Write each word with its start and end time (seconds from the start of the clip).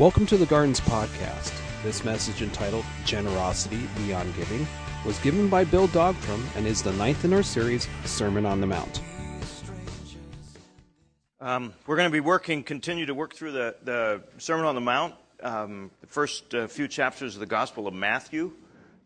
Welcome 0.00 0.24
to 0.28 0.38
the 0.38 0.46
Gardens 0.46 0.80
Podcast. 0.80 1.52
This 1.82 2.04
message 2.04 2.40
entitled 2.40 2.86
Generosity 3.04 3.82
Beyond 3.98 4.34
Giving 4.34 4.66
was 5.04 5.18
given 5.18 5.50
by 5.50 5.62
Bill 5.62 5.88
Dogterom 5.88 6.42
and 6.56 6.66
is 6.66 6.82
the 6.82 6.94
ninth 6.94 7.26
in 7.26 7.34
our 7.34 7.42
series, 7.42 7.86
Sermon 8.06 8.46
on 8.46 8.62
the 8.62 8.66
Mount. 8.66 9.02
Um, 11.38 11.74
we're 11.86 11.96
going 11.96 12.08
to 12.08 12.12
be 12.12 12.20
working, 12.20 12.62
continue 12.62 13.04
to 13.04 13.12
work 13.12 13.34
through 13.34 13.52
the, 13.52 13.76
the 13.84 14.22
Sermon 14.38 14.64
on 14.64 14.74
the 14.74 14.80
Mount, 14.80 15.16
um, 15.42 15.90
the 16.00 16.06
first 16.06 16.54
uh, 16.54 16.66
few 16.66 16.88
chapters 16.88 17.34
of 17.34 17.40
the 17.40 17.46
Gospel 17.46 17.86
of 17.86 17.92
Matthew. 17.92 18.52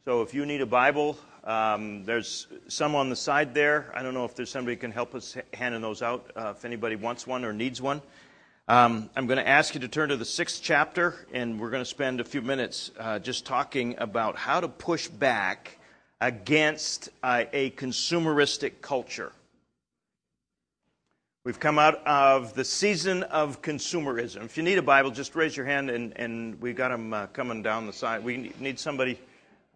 So 0.04 0.22
if 0.22 0.32
you 0.32 0.46
need 0.46 0.60
a 0.60 0.66
Bible, 0.66 1.18
um, 1.42 2.04
there's 2.04 2.46
some 2.68 2.94
on 2.94 3.10
the 3.10 3.16
side 3.16 3.52
there. 3.52 3.90
I 3.96 4.04
don't 4.04 4.14
know 4.14 4.26
if 4.26 4.36
there's 4.36 4.48
somebody 4.50 4.76
who 4.76 4.80
can 4.82 4.92
help 4.92 5.16
us 5.16 5.36
handing 5.54 5.80
those 5.80 6.02
out 6.02 6.30
uh, 6.36 6.54
if 6.56 6.64
anybody 6.64 6.94
wants 6.94 7.26
one 7.26 7.44
or 7.44 7.52
needs 7.52 7.82
one. 7.82 8.00
Um, 8.66 9.10
I'm 9.14 9.26
going 9.26 9.36
to 9.36 9.46
ask 9.46 9.74
you 9.74 9.80
to 9.82 9.88
turn 9.88 10.08
to 10.08 10.16
the 10.16 10.24
sixth 10.24 10.60
chapter, 10.62 11.26
and 11.34 11.60
we're 11.60 11.68
going 11.68 11.82
to 11.82 11.88
spend 11.88 12.18
a 12.18 12.24
few 12.24 12.40
minutes 12.40 12.90
uh, 12.98 13.18
just 13.18 13.44
talking 13.44 13.94
about 13.98 14.36
how 14.36 14.58
to 14.58 14.68
push 14.68 15.06
back 15.06 15.76
against 16.18 17.10
uh, 17.22 17.44
a 17.52 17.72
consumeristic 17.72 18.80
culture. 18.80 19.32
We've 21.44 21.60
come 21.60 21.78
out 21.78 22.06
of 22.06 22.54
the 22.54 22.64
season 22.64 23.24
of 23.24 23.60
consumerism. 23.60 24.46
If 24.46 24.56
you 24.56 24.62
need 24.62 24.78
a 24.78 24.82
Bible, 24.82 25.10
just 25.10 25.34
raise 25.34 25.54
your 25.54 25.66
hand, 25.66 25.90
and, 25.90 26.16
and 26.16 26.58
we've 26.58 26.74
got 26.74 26.88
them 26.88 27.12
uh, 27.12 27.26
coming 27.26 27.62
down 27.62 27.86
the 27.86 27.92
side. 27.92 28.24
We 28.24 28.54
need 28.60 28.78
somebody 28.78 29.18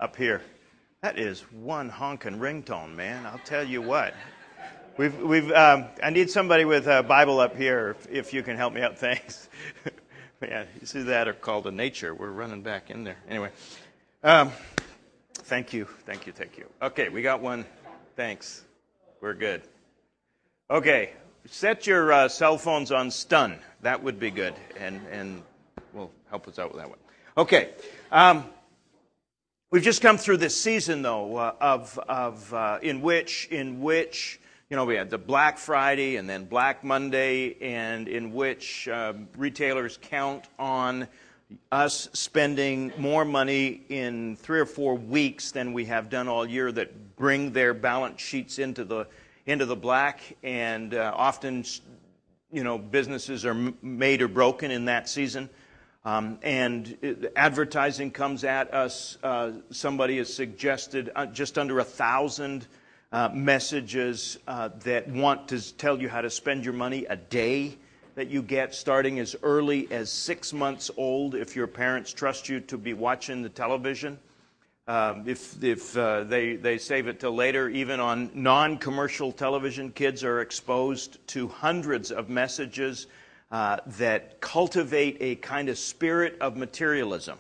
up 0.01 0.17
here. 0.17 0.41
That 1.03 1.19
is 1.19 1.43
one 1.53 1.91
honking 1.91 2.39
ringtone, 2.39 2.97
man. 2.97 3.27
I'll 3.27 3.41
tell 3.45 3.65
you 3.65 3.83
what. 3.83 4.15
We've, 4.99 5.17
we've, 5.21 5.53
um, 5.53 5.85
I 6.03 6.11
need 6.11 6.29
somebody 6.29 6.65
with 6.65 6.89
a 6.89 7.05
Bible 7.05 7.39
up 7.39 7.57
here 7.57 7.91
if, 7.91 8.11
if 8.11 8.35
you 8.35 8.43
can 8.43 8.57
help 8.57 8.75
me 8.75 8.81
out. 8.83 8.99
Thanks. 8.99 9.49
yeah, 10.43 10.65
you 10.81 10.89
see 10.89 11.03
that 11.03 11.29
are 11.29 11.35
called 11.35 11.69
a 11.69 11.71
nature. 11.71 12.13
We're 12.13 12.33
running 12.33 12.63
back 12.63 12.91
in 12.91 13.05
there. 13.05 13.19
Anyway, 13.29 13.51
um, 14.25 14.51
thank 15.35 15.73
you, 15.73 15.85
thank 16.05 16.27
you, 16.27 16.33
thank 16.33 16.59
you. 16.59 16.67
Okay, 16.83 17.11
we 17.11 17.23
got 17.23 17.41
one. 17.41 17.65
Thanks. 18.17 18.65
We're 19.21 19.35
good. 19.35 19.63
Okay, 20.69 21.13
set 21.47 21.87
your 21.87 22.13
uh, 22.13 22.29
cell 22.29 22.59
phones 22.59 22.91
on 22.91 23.13
stun. 23.13 23.61
That 23.83 24.03
would 24.03 24.19
be 24.19 24.33
good, 24.33 24.55
and 24.81 25.01
and 25.13 25.43
will 25.93 26.11
help 26.29 26.49
us 26.49 26.59
out 26.59 26.73
with 26.73 26.83
that 26.83 26.89
one. 26.89 26.99
Okay. 27.37 27.71
Um, 28.11 28.47
we've 29.71 29.85
just 29.85 30.03
come 30.03 30.19
through 30.19 30.39
this 30.39 30.61
season, 30.61 31.03
though, 31.03 31.37
uh, 31.37 31.55
of 31.61 31.97
of 32.09 32.53
uh, 32.53 32.81
in 32.83 33.01
which 33.01 33.47
in 33.53 33.81
which 33.81 34.41
you 34.71 34.77
know, 34.77 34.85
we 34.85 34.97
had 34.97 35.09
the 35.09 35.19
Black 35.19 35.57
Friday 35.57 36.17
and 36.17 36.29
then 36.29 36.45
Black 36.45 36.85
Monday, 36.85 37.57
and 37.63 38.07
in 38.07 38.33
which 38.33 38.87
um, 38.89 39.29
retailers 39.37 39.99
count 40.03 40.45
on 40.59 41.09
us 41.73 42.11
spending 42.13 42.93
more 42.99 43.25
money 43.25 43.83
in 43.89 44.37
three 44.37 44.61
or 44.61 44.67
four 44.67 44.95
weeks 44.95 45.53
than 45.53 45.73
we 45.73 45.87
have 45.87 46.11
done 46.11 46.29
all 46.29 46.47
year 46.47 46.71
that 46.71 47.17
bring 47.17 47.53
their 47.53 47.73
balance 47.73 48.21
sheets 48.21 48.59
into 48.59 48.85
the 48.85 49.07
into 49.47 49.65
the 49.65 49.77
black, 49.77 50.21
and 50.43 50.93
uh, 50.93 51.11
often, 51.17 51.65
you 52.53 52.63
know, 52.63 52.77
businesses 52.77 53.47
are 53.47 53.73
made 53.81 54.21
or 54.21 54.29
broken 54.29 54.71
in 54.71 54.85
that 54.85 55.09
season. 55.09 55.49
Um, 56.05 56.39
and 56.43 57.27
advertising 57.35 58.11
comes 58.11 58.45
at 58.45 58.75
us. 58.75 59.17
Uh, 59.23 59.53
somebody 59.71 60.19
has 60.19 60.33
suggested 60.33 61.11
uh, 61.17 61.25
just 61.25 61.57
under 61.57 61.79
a 61.79 61.85
thousand 61.85 62.67
uh, 63.13 63.29
messages 63.33 64.39
uh, 64.47 64.69
that 64.85 65.09
want 65.09 65.49
to 65.49 65.77
tell 65.77 66.01
you 66.01 66.09
how 66.09 66.21
to 66.21 66.31
spend 66.31 66.65
your 66.65 66.75
money 66.75 67.07
a 67.07 67.17
day 67.17 67.77
that 68.15 68.29
you 68.29 68.43
get 68.43 68.75
starting 68.75 69.19
as 69.21 69.37
early 69.43 69.91
as 69.91 70.11
six 70.11 70.53
months 70.53 70.91
old 70.97 71.35
if 71.35 71.55
your 71.55 71.67
parents 71.67 72.13
trust 72.13 72.49
you 72.49 72.61
to 72.61 72.77
be 72.77 72.93
watching 72.93 73.43
the 73.43 73.49
television. 73.49 74.19
Um, 74.89 75.25
if 75.27 75.63
if 75.63 75.97
uh, 75.97 76.25
they, 76.25 76.57
they 76.57 76.79
save 76.79 77.09
it 77.09 77.21
till 77.21 77.35
later, 77.35 77.69
even 77.69 78.01
on 78.01 78.31
non 78.35 78.79
commercial 78.79 79.33
television, 79.33 79.93
kids 79.93 80.25
are 80.25 80.41
exposed 80.41 81.25
to 81.29 81.47
hundreds 81.47 82.11
of 82.11 82.29
messages 82.29 83.07
uh, 83.51 83.77
that 83.99 84.41
cultivate 84.41 85.19
a 85.21 85.37
kind 85.37 85.69
of 85.69 85.79
spirit 85.79 86.37
of 86.41 86.57
materialism. 86.57 87.39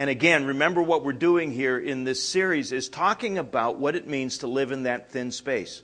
And 0.00 0.08
again, 0.08 0.46
remember 0.46 0.80
what 0.80 1.04
we're 1.04 1.12
doing 1.12 1.52
here 1.52 1.78
in 1.78 2.04
this 2.04 2.26
series 2.26 2.72
is 2.72 2.88
talking 2.88 3.36
about 3.36 3.78
what 3.78 3.94
it 3.94 4.08
means 4.08 4.38
to 4.38 4.46
live 4.46 4.72
in 4.72 4.84
that 4.84 5.10
thin 5.10 5.30
space 5.30 5.82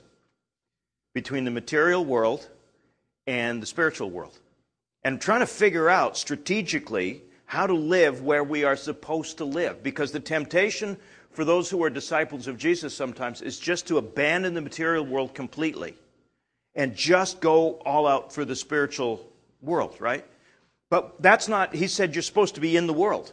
between 1.13 1.43
the 1.43 1.51
material 1.51 2.03
world 2.03 2.49
and 3.27 3.61
the 3.61 3.67
spiritual 3.67 4.09
world. 4.09 4.35
And 5.03 5.21
trying 5.21 5.41
to 5.41 5.45
figure 5.45 5.87
out 5.87 6.17
strategically 6.17 7.21
how 7.45 7.67
to 7.67 7.75
live 7.75 8.23
where 8.23 8.43
we 8.43 8.63
are 8.63 8.75
supposed 8.75 9.37
to 9.37 9.45
live. 9.45 9.83
Because 9.83 10.11
the 10.11 10.19
temptation 10.19 10.97
for 11.29 11.45
those 11.45 11.69
who 11.69 11.83
are 11.83 11.89
disciples 11.91 12.47
of 12.47 12.57
Jesus 12.57 12.95
sometimes 12.95 13.43
is 13.43 13.59
just 13.59 13.85
to 13.89 13.99
abandon 13.99 14.55
the 14.55 14.61
material 14.61 15.05
world 15.05 15.35
completely 15.35 15.93
and 16.73 16.95
just 16.95 17.39
go 17.39 17.73
all 17.85 18.07
out 18.07 18.33
for 18.33 18.45
the 18.45 18.55
spiritual 18.55 19.31
world, 19.61 19.95
right? 19.99 20.25
But 20.89 21.21
that's 21.21 21.47
not, 21.47 21.75
he 21.75 21.85
said, 21.85 22.15
you're 22.15 22.23
supposed 22.23 22.55
to 22.55 22.61
be 22.61 22.75
in 22.75 22.87
the 22.87 22.93
world. 22.93 23.31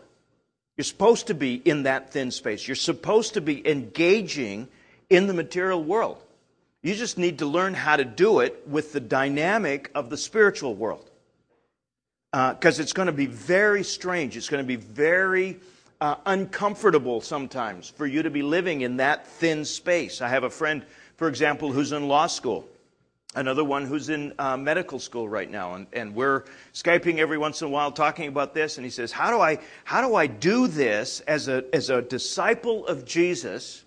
You're 0.77 0.85
supposed 0.85 1.29
to 1.29 1.35
be 1.35 1.55
in 1.55 1.85
that 1.85 2.13
thin 2.13 2.31
space. 2.31 2.67
You're 2.67 2.75
supposed 2.75 3.35
to 3.35 3.41
be 3.41 3.67
engaging 3.69 4.69
in 5.09 5.27
the 5.27 5.35
material 5.35 5.83
world. 5.83 6.19
You 6.83 6.95
just 6.95 7.17
need 7.17 7.39
to 7.39 7.47
learn 7.47 7.75
how 7.75 7.97
to 7.97 8.05
do 8.05 8.41
it 8.41 8.67
with 8.67 8.93
the 8.93 9.01
dynamic 9.01 9.91
of 9.95 10.11
the 10.11 10.17
spiritual 10.17 10.75
world. 10.75 11.09
Because 12.33 12.81
uh, 12.81 12.83
it's 12.83 12.93
going 12.93 13.07
to 13.07 13.13
be 13.13 13.27
very 13.27 13.85
strange. 13.85 14.37
It's 14.37 14.49
going 14.49 14.63
to 14.63 14.67
be 14.67 14.77
very 14.77 15.61
uh, 16.01 16.17
uncomfortable 16.27 17.21
sometimes 17.21 17.89
for 17.89 18.07
you 18.07 18.25
to 18.25 18.31
be 18.31 18.43
living 18.43 18.81
in 18.81 18.97
that 18.97 19.27
thin 19.27 19.65
space. 19.65 20.21
I 20.21 20.29
have 20.29 20.43
a 20.43 20.51
friend, 20.51 20.85
for 21.17 21.29
example, 21.29 21.71
who's 21.71 21.93
in 21.93 22.09
law 22.09 22.27
school 22.27 22.69
another 23.35 23.65
one 23.65 23.85
who's 23.85 24.09
in 24.09 24.33
uh, 24.39 24.57
medical 24.57 24.99
school 24.99 25.29
right 25.29 25.51
now 25.51 25.75
and, 25.75 25.87
and 25.93 26.15
we're 26.15 26.45
skyping 26.73 27.19
every 27.19 27.39
once 27.39 27.61
in 27.61 27.67
a 27.67 27.71
while 27.71 27.91
talking 27.91 28.29
about 28.29 28.55
this 28.55 28.79
and 28.79 28.85
he 28.85 28.91
says 28.91 29.11
how 29.11 29.31
do 29.31 29.41
i 29.41 29.59
how 29.85 30.07
do 30.07 30.15
i 30.15 30.27
do 30.27 30.67
this 30.67 31.21
as 31.21 31.49
a 31.49 31.65
as 31.75 31.91
a 31.91 32.03
disciple 32.03 32.87
of 32.87 33.05
jesus 33.05 33.85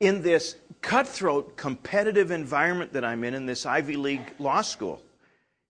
in 0.00 0.22
this 0.22 0.56
cutthroat 0.80 1.56
competitive 1.56 2.30
environment 2.30 2.92
that 2.92 3.04
i'm 3.04 3.24
in 3.24 3.34
in 3.34 3.46
this 3.46 3.66
ivy 3.66 3.96
league 3.96 4.32
law 4.38 4.60
school? 4.60 5.00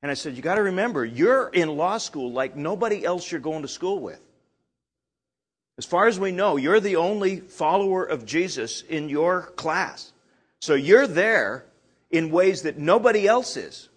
And 0.02 0.10
i 0.10 0.14
said 0.14 0.34
you 0.34 0.42
got 0.42 0.56
to 0.56 0.62
remember 0.62 1.04
you're 1.04 1.48
in 1.48 1.76
law 1.76 1.98
school 1.98 2.32
like 2.32 2.56
nobody 2.56 3.04
else 3.04 3.30
you're 3.30 3.40
going 3.40 3.62
to 3.62 3.68
school 3.68 4.00
with. 4.00 4.20
As 5.76 5.84
far 5.84 6.06
as 6.06 6.20
we 6.20 6.30
know 6.30 6.56
you're 6.56 6.80
the 6.80 6.96
only 6.96 7.40
follower 7.40 8.04
of 8.04 8.24
jesus 8.24 8.82
in 8.82 9.08
your 9.08 9.42
class. 9.56 10.12
So 10.60 10.74
you're 10.74 11.06
there 11.06 11.66
in 12.14 12.30
ways 12.30 12.62
that 12.62 12.78
nobody 12.78 13.26
else 13.26 13.56
is. 13.56 13.88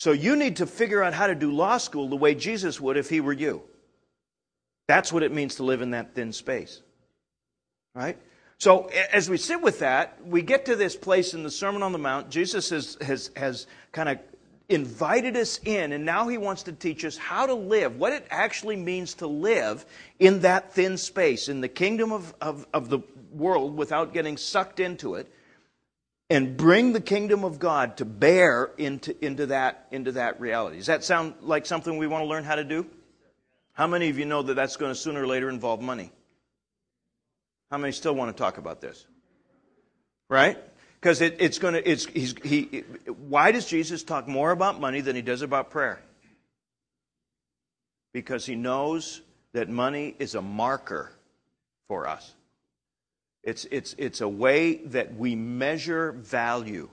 So 0.00 0.10
you 0.10 0.34
need 0.34 0.56
to 0.56 0.66
figure 0.66 1.04
out 1.04 1.14
how 1.14 1.28
to 1.28 1.36
do 1.36 1.52
law 1.52 1.78
school 1.78 2.08
the 2.08 2.16
way 2.16 2.34
Jesus 2.34 2.80
would 2.80 2.96
if 2.96 3.08
he 3.08 3.20
were 3.20 3.32
you. 3.32 3.62
That's 4.88 5.12
what 5.12 5.22
it 5.22 5.30
means 5.30 5.56
to 5.56 5.62
live 5.62 5.82
in 5.82 5.92
that 5.92 6.16
thin 6.16 6.32
space. 6.32 6.82
Right? 7.94 8.18
So 8.58 8.90
as 9.12 9.30
we 9.30 9.36
sit 9.36 9.62
with 9.62 9.78
that, 9.78 10.18
we 10.26 10.42
get 10.42 10.64
to 10.64 10.74
this 10.74 10.96
place 10.96 11.32
in 11.32 11.44
the 11.44 11.50
Sermon 11.50 11.84
on 11.84 11.92
the 11.92 11.98
Mount. 11.98 12.28
Jesus 12.28 12.70
has, 12.70 12.98
has, 13.00 13.30
has 13.36 13.68
kind 13.92 14.08
of 14.08 14.18
invited 14.68 15.36
us 15.36 15.60
in, 15.64 15.92
and 15.92 16.04
now 16.04 16.26
he 16.26 16.38
wants 16.38 16.64
to 16.64 16.72
teach 16.72 17.04
us 17.04 17.16
how 17.16 17.46
to 17.46 17.54
live, 17.54 17.96
what 17.98 18.12
it 18.12 18.26
actually 18.30 18.76
means 18.76 19.14
to 19.14 19.28
live 19.28 19.86
in 20.18 20.40
that 20.40 20.72
thin 20.72 20.96
space, 20.96 21.48
in 21.48 21.60
the 21.60 21.68
kingdom 21.68 22.10
of, 22.10 22.34
of, 22.40 22.66
of 22.74 22.88
the 22.88 22.98
world 23.32 23.76
without 23.76 24.12
getting 24.12 24.36
sucked 24.36 24.80
into 24.80 25.14
it 25.14 25.32
and 26.30 26.56
bring 26.56 26.92
the 26.92 27.00
kingdom 27.00 27.44
of 27.44 27.58
God 27.58 27.96
to 27.96 28.04
bear 28.04 28.70
into, 28.78 29.22
into, 29.22 29.46
that, 29.46 29.88
into 29.90 30.12
that 30.12 30.40
reality. 30.40 30.76
Does 30.76 30.86
that 30.86 31.02
sound 31.02 31.34
like 31.42 31.66
something 31.66 31.98
we 31.98 32.06
want 32.06 32.22
to 32.22 32.28
learn 32.28 32.44
how 32.44 32.54
to 32.54 32.64
do? 32.64 32.86
How 33.72 33.88
many 33.88 34.08
of 34.08 34.18
you 34.18 34.24
know 34.24 34.40
that 34.42 34.54
that's 34.54 34.76
going 34.76 34.92
to 34.92 34.94
sooner 34.94 35.22
or 35.22 35.26
later 35.26 35.50
involve 35.50 35.82
money? 35.82 36.12
How 37.70 37.78
many 37.78 37.92
still 37.92 38.14
want 38.14 38.34
to 38.34 38.40
talk 38.40 38.58
about 38.58 38.80
this? 38.80 39.04
Right? 40.28 40.56
Because 41.00 41.20
it, 41.20 41.36
it's 41.40 41.58
going 41.58 41.74
to, 41.74 41.90
it's, 41.90 42.06
he's, 42.06 42.34
he, 42.44 42.84
why 43.28 43.50
does 43.50 43.66
Jesus 43.66 44.04
talk 44.04 44.28
more 44.28 44.52
about 44.52 44.80
money 44.80 45.00
than 45.00 45.16
he 45.16 45.22
does 45.22 45.42
about 45.42 45.70
prayer? 45.70 46.00
Because 48.12 48.46
he 48.46 48.54
knows 48.54 49.20
that 49.52 49.68
money 49.68 50.14
is 50.18 50.36
a 50.36 50.42
marker 50.42 51.10
for 51.88 52.06
us. 52.06 52.34
It's, 53.42 53.66
it's, 53.70 53.94
it's 53.98 54.20
a 54.20 54.28
way 54.28 54.76
that 54.86 55.14
we 55.14 55.34
measure 55.34 56.12
value. 56.12 56.88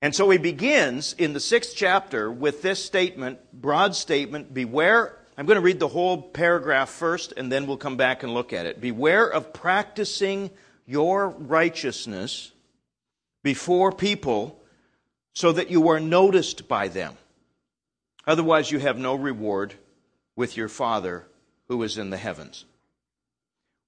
And 0.00 0.14
so 0.14 0.30
he 0.30 0.38
begins 0.38 1.14
in 1.18 1.32
the 1.32 1.40
sixth 1.40 1.74
chapter 1.74 2.30
with 2.30 2.62
this 2.62 2.84
statement, 2.84 3.38
broad 3.52 3.96
statement 3.96 4.54
Beware. 4.54 5.16
I'm 5.36 5.46
going 5.46 5.56
to 5.56 5.62
read 5.62 5.80
the 5.80 5.88
whole 5.88 6.20
paragraph 6.20 6.88
first, 6.88 7.32
and 7.36 7.50
then 7.50 7.66
we'll 7.66 7.76
come 7.76 7.96
back 7.96 8.22
and 8.22 8.34
look 8.34 8.52
at 8.52 8.66
it. 8.66 8.80
Beware 8.80 9.26
of 9.26 9.52
practicing 9.52 10.50
your 10.86 11.28
righteousness 11.28 12.52
before 13.42 13.92
people 13.92 14.60
so 15.34 15.52
that 15.52 15.70
you 15.70 15.88
are 15.88 16.00
noticed 16.00 16.66
by 16.66 16.88
them. 16.88 17.16
Otherwise, 18.26 18.70
you 18.70 18.78
have 18.78 18.98
no 18.98 19.14
reward 19.14 19.74
with 20.36 20.56
your 20.56 20.68
Father 20.68 21.26
who 21.68 21.82
is 21.82 21.98
in 21.98 22.10
the 22.10 22.16
heavens. 22.16 22.64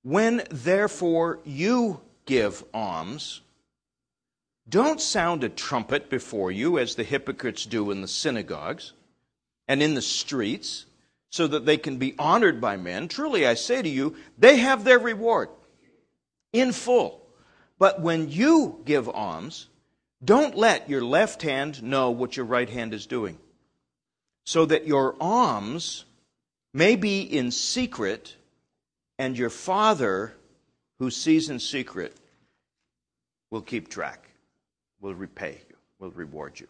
When 0.02 0.42
therefore 0.50 1.40
you 1.44 2.00
give 2.26 2.64
alms, 2.72 3.42
don't 4.68 5.00
sound 5.00 5.44
a 5.44 5.48
trumpet 5.48 6.08
before 6.08 6.50
you 6.50 6.78
as 6.78 6.94
the 6.94 7.04
hypocrites 7.04 7.66
do 7.66 7.90
in 7.90 8.00
the 8.00 8.08
synagogues 8.08 8.92
and 9.68 9.82
in 9.82 9.94
the 9.94 10.02
streets, 10.02 10.86
so 11.30 11.46
that 11.46 11.64
they 11.64 11.76
can 11.76 11.96
be 11.96 12.14
honored 12.18 12.60
by 12.60 12.76
men. 12.76 13.06
Truly, 13.06 13.46
I 13.46 13.54
say 13.54 13.82
to 13.82 13.88
you, 13.88 14.16
they 14.36 14.56
have 14.56 14.82
their 14.82 14.98
reward 14.98 15.48
in 16.52 16.72
full. 16.72 17.24
But 17.78 18.00
when 18.00 18.28
you 18.30 18.80
give 18.84 19.08
alms, 19.08 19.68
don't 20.24 20.56
let 20.56 20.90
your 20.90 21.02
left 21.02 21.42
hand 21.42 21.82
know 21.82 22.10
what 22.10 22.36
your 22.36 22.46
right 22.46 22.68
hand 22.68 22.92
is 22.92 23.06
doing, 23.06 23.38
so 24.44 24.66
that 24.66 24.86
your 24.86 25.16
alms 25.20 26.04
may 26.74 26.96
be 26.96 27.22
in 27.22 27.50
secret 27.50 28.36
and 29.20 29.36
your 29.36 29.50
Father, 29.50 30.32
who 30.98 31.10
sees 31.10 31.50
in 31.50 31.58
secret, 31.58 32.16
will 33.50 33.60
keep 33.60 33.90
track, 33.90 34.30
will 34.98 35.14
repay 35.14 35.60
you, 35.68 35.76
will 35.98 36.10
reward 36.12 36.58
you. 36.58 36.66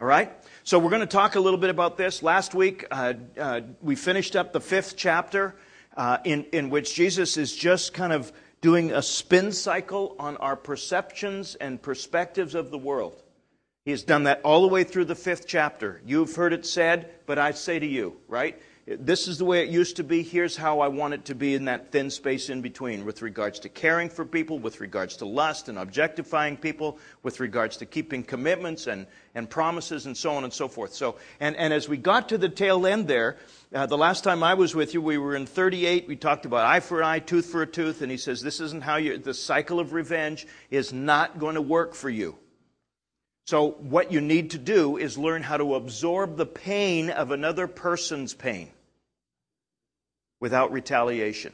All 0.00 0.06
right? 0.08 0.32
So 0.64 0.80
we're 0.80 0.90
going 0.90 1.02
to 1.02 1.06
talk 1.06 1.36
a 1.36 1.40
little 1.40 1.60
bit 1.60 1.70
about 1.70 1.96
this. 1.96 2.20
Last 2.20 2.52
week, 2.52 2.84
uh, 2.90 3.14
uh, 3.38 3.60
we 3.80 3.94
finished 3.94 4.34
up 4.34 4.52
the 4.52 4.60
fifth 4.60 4.96
chapter 4.96 5.54
uh, 5.96 6.18
in, 6.24 6.46
in 6.52 6.68
which 6.68 6.96
Jesus 6.96 7.36
is 7.36 7.54
just 7.54 7.94
kind 7.94 8.12
of 8.12 8.32
doing 8.60 8.90
a 8.90 9.00
spin 9.00 9.52
cycle 9.52 10.16
on 10.18 10.36
our 10.38 10.56
perceptions 10.56 11.54
and 11.54 11.80
perspectives 11.80 12.56
of 12.56 12.72
the 12.72 12.78
world. 12.78 13.22
He 13.84 13.92
has 13.92 14.02
done 14.02 14.24
that 14.24 14.40
all 14.42 14.62
the 14.62 14.68
way 14.68 14.82
through 14.82 15.04
the 15.04 15.14
fifth 15.14 15.46
chapter. 15.46 16.02
You've 16.04 16.34
heard 16.34 16.52
it 16.52 16.66
said, 16.66 17.08
but 17.24 17.38
I 17.38 17.52
say 17.52 17.78
to 17.78 17.86
you, 17.86 18.16
right? 18.26 18.60
This 18.96 19.28
is 19.28 19.36
the 19.36 19.44
way 19.44 19.62
it 19.62 19.68
used 19.68 19.96
to 19.96 20.04
be. 20.04 20.22
Here's 20.22 20.56
how 20.56 20.80
I 20.80 20.88
want 20.88 21.12
it 21.12 21.26
to 21.26 21.34
be 21.34 21.54
in 21.54 21.66
that 21.66 21.92
thin 21.92 22.08
space 22.08 22.48
in 22.48 22.62
between 22.62 23.04
with 23.04 23.20
regards 23.20 23.58
to 23.60 23.68
caring 23.68 24.08
for 24.08 24.24
people, 24.24 24.58
with 24.58 24.80
regards 24.80 25.16
to 25.18 25.26
lust 25.26 25.68
and 25.68 25.78
objectifying 25.78 26.56
people, 26.56 26.98
with 27.22 27.38
regards 27.38 27.76
to 27.78 27.86
keeping 27.86 28.22
commitments 28.22 28.86
and, 28.86 29.06
and 29.34 29.50
promises 29.50 30.06
and 30.06 30.16
so 30.16 30.30
on 30.30 30.44
and 30.44 30.52
so 30.52 30.68
forth. 30.68 30.94
So, 30.94 31.16
and, 31.38 31.54
and 31.56 31.74
as 31.74 31.86
we 31.86 31.98
got 31.98 32.30
to 32.30 32.38
the 32.38 32.48
tail 32.48 32.86
end 32.86 33.08
there, 33.08 33.36
uh, 33.74 33.84
the 33.84 33.98
last 33.98 34.24
time 34.24 34.42
I 34.42 34.54
was 34.54 34.74
with 34.74 34.94
you, 34.94 35.02
we 35.02 35.18
were 35.18 35.36
in 35.36 35.44
38. 35.44 36.08
We 36.08 36.16
talked 36.16 36.46
about 36.46 36.64
eye 36.64 36.80
for 36.80 37.00
an 37.00 37.06
eye, 37.06 37.18
tooth 37.18 37.46
for 37.46 37.60
a 37.60 37.66
tooth. 37.66 38.00
And 38.00 38.10
he 38.10 38.16
says, 38.16 38.40
this 38.40 38.58
isn't 38.58 38.82
how 38.82 38.96
you, 38.96 39.18
the 39.18 39.34
cycle 39.34 39.80
of 39.80 39.92
revenge 39.92 40.46
is 40.70 40.94
not 40.94 41.38
going 41.38 41.56
to 41.56 41.62
work 41.62 41.94
for 41.94 42.08
you. 42.08 42.38
So, 43.46 43.70
what 43.70 44.12
you 44.12 44.20
need 44.20 44.50
to 44.50 44.58
do 44.58 44.98
is 44.98 45.16
learn 45.16 45.42
how 45.42 45.56
to 45.56 45.74
absorb 45.74 46.36
the 46.36 46.44
pain 46.44 47.08
of 47.08 47.30
another 47.30 47.66
person's 47.66 48.34
pain 48.34 48.70
without 50.40 50.72
retaliation. 50.72 51.52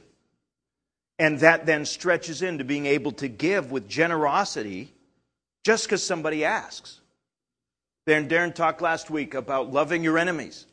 And 1.18 1.40
that 1.40 1.66
then 1.66 1.84
stretches 1.84 2.42
into 2.42 2.64
being 2.64 2.86
able 2.86 3.12
to 3.12 3.28
give 3.28 3.70
with 3.70 3.88
generosity 3.88 4.92
just 5.64 5.84
because 5.84 6.02
somebody 6.02 6.44
asks. 6.44 7.00
Darren, 8.06 8.28
Darren 8.28 8.54
talked 8.54 8.82
last 8.82 9.10
week 9.10 9.34
about 9.34 9.72
loving 9.72 10.04
your 10.04 10.18
enemies. 10.18 10.66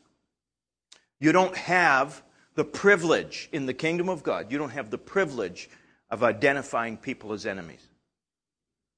You 1.20 1.32
don't 1.32 1.56
have 1.56 2.22
the 2.54 2.64
privilege 2.64 3.48
in 3.52 3.66
the 3.66 3.72
kingdom 3.72 4.08
of 4.08 4.22
God, 4.22 4.52
you 4.52 4.58
don't 4.58 4.70
have 4.70 4.90
the 4.90 4.98
privilege 4.98 5.70
of 6.10 6.22
identifying 6.22 6.98
people 6.98 7.32
as 7.32 7.46
enemies. 7.46 7.80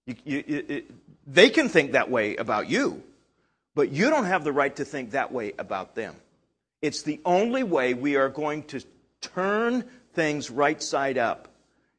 You, 0.07 0.43
you, 0.47 0.83
they 1.27 1.49
can 1.51 1.69
think 1.69 1.93
that 1.93 2.11
way 2.11 2.37
about 2.37 2.69
you, 2.69 3.03
but 3.75 3.91
you 3.91 4.11
don't 4.11 4.25
have 4.25 4.43
the 4.43 4.53
right 4.53 4.75
to 4.77 4.85
think 4.85 5.13
that 5.13 5.33
way 5.33 5.53
about 5.59 5.95
them. 5.95 6.17
It's 6.83 7.03
the 7.03 7.21
only 7.25 7.63
way 7.63 7.95
we 7.95 8.17
are 8.17 8.29
going 8.29 8.65
to 8.65 8.83
turn 9.35 9.85
things 10.13 10.51
right 10.51 10.83
side 10.83 11.19
up 11.19 11.49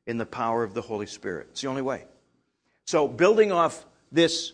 in 0.06 0.18
the 0.18 0.26
power 0.26 0.64
of 0.64 0.74
the 0.74 0.82
Holy 0.82 1.08
Spirit. 1.08 1.48
It's 1.52 1.62
the 1.62 1.68
only 1.68 1.82
way. 1.82 2.06
So, 2.86 3.08
building 3.08 3.52
off 3.52 3.86
this 4.12 4.54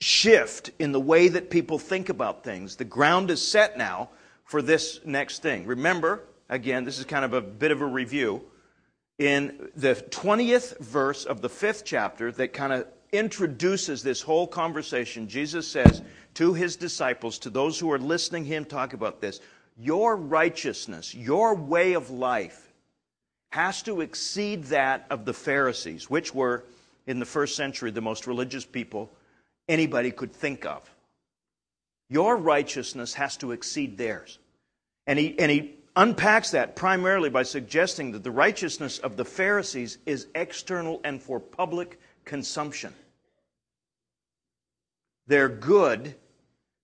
shift 0.00 0.70
in 0.78 0.92
the 0.92 1.00
way 1.00 1.28
that 1.28 1.50
people 1.50 1.78
think 1.78 2.08
about 2.08 2.44
things, 2.44 2.76
the 2.76 2.84
ground 2.84 3.30
is 3.30 3.46
set 3.46 3.78
now 3.78 4.10
for 4.44 4.60
this 4.60 5.00
next 5.04 5.42
thing. 5.42 5.66
Remember, 5.66 6.22
again, 6.48 6.84
this 6.84 6.98
is 6.98 7.04
kind 7.04 7.24
of 7.24 7.32
a 7.32 7.40
bit 7.40 7.70
of 7.70 7.80
a 7.80 7.86
review. 7.86 8.42
In 9.18 9.70
the 9.74 9.94
20th 9.94 10.78
verse 10.78 11.24
of 11.24 11.40
the 11.40 11.48
fifth 11.48 11.84
chapter, 11.84 12.30
that 12.32 12.52
kind 12.52 12.72
of 12.72 12.86
introduces 13.12 14.02
this 14.02 14.20
whole 14.20 14.46
conversation. 14.46 15.28
Jesus 15.28 15.66
says 15.66 16.02
to 16.34 16.52
his 16.52 16.76
disciples, 16.76 17.38
to 17.38 17.50
those 17.50 17.78
who 17.78 17.90
are 17.90 17.98
listening 17.98 18.44
him 18.44 18.64
talk 18.64 18.92
about 18.92 19.20
this, 19.20 19.40
your 19.78 20.16
righteousness, 20.16 21.14
your 21.14 21.54
way 21.54 21.92
of 21.92 22.10
life 22.10 22.72
has 23.50 23.82
to 23.82 24.00
exceed 24.00 24.64
that 24.64 25.06
of 25.10 25.24
the 25.24 25.32
Pharisees, 25.32 26.10
which 26.10 26.34
were, 26.34 26.64
in 27.06 27.18
the 27.18 27.26
first 27.26 27.56
century, 27.56 27.90
the 27.90 28.00
most 28.00 28.26
religious 28.26 28.64
people 28.64 29.10
anybody 29.68 30.10
could 30.10 30.32
think 30.32 30.64
of. 30.64 30.82
Your 32.08 32.36
righteousness 32.36 33.14
has 33.14 33.36
to 33.38 33.52
exceed 33.52 33.98
theirs. 33.98 34.38
And 35.06 35.18
he, 35.18 35.38
and 35.38 35.50
he 35.50 35.74
unpacks 35.94 36.50
that 36.50 36.76
primarily 36.76 37.30
by 37.30 37.42
suggesting 37.42 38.12
that 38.12 38.22
the 38.22 38.30
righteousness 38.30 38.98
of 38.98 39.16
the 39.16 39.24
Pharisees 39.24 39.98
is 40.06 40.26
external 40.34 41.00
and 41.04 41.22
for 41.22 41.40
public 41.40 41.98
consumption. 42.24 42.92
They're 45.26 45.48
good 45.48 46.14